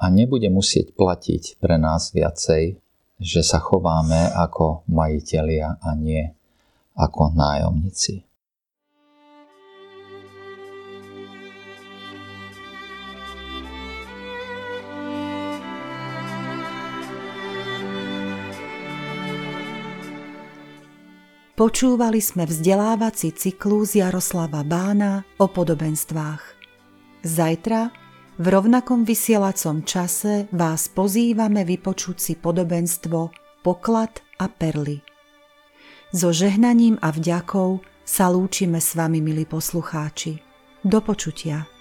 a 0.03 0.11
nebude 0.11 0.51
musieť 0.51 0.99
platiť 0.99 1.63
pre 1.63 1.79
nás 1.79 2.11
viacej, 2.11 2.75
že 3.23 3.41
sa 3.47 3.63
chováme 3.63 4.35
ako 4.35 4.83
majitelia 4.91 5.79
a 5.79 5.95
nie 5.95 6.27
ako 6.99 7.31
nájomníci. 7.31 8.27
Počúvali 21.53 22.19
sme 22.19 22.43
vzdelávací 22.43 23.39
cyklus 23.39 23.95
Jaroslava 23.95 24.67
Bána 24.67 25.23
o 25.39 25.47
podobenstvách. 25.47 26.43
Zajtra 27.23 28.02
v 28.43 28.51
rovnakom 28.51 29.07
vysielacom 29.07 29.87
čase 29.87 30.51
vás 30.51 30.91
pozývame 30.91 31.63
vypočuť 31.63 32.17
si 32.19 32.35
podobenstvo 32.35 33.31
Poklad 33.63 34.19
a 34.43 34.51
perly. 34.51 34.99
So 36.11 36.35
žehnaním 36.35 36.99
a 36.99 37.15
vďakou 37.15 37.79
sa 38.03 38.27
lúčime 38.35 38.83
s 38.83 38.99
vami, 38.99 39.23
milí 39.23 39.47
poslucháči. 39.47 40.43
Do 40.83 40.99
počutia. 40.99 41.72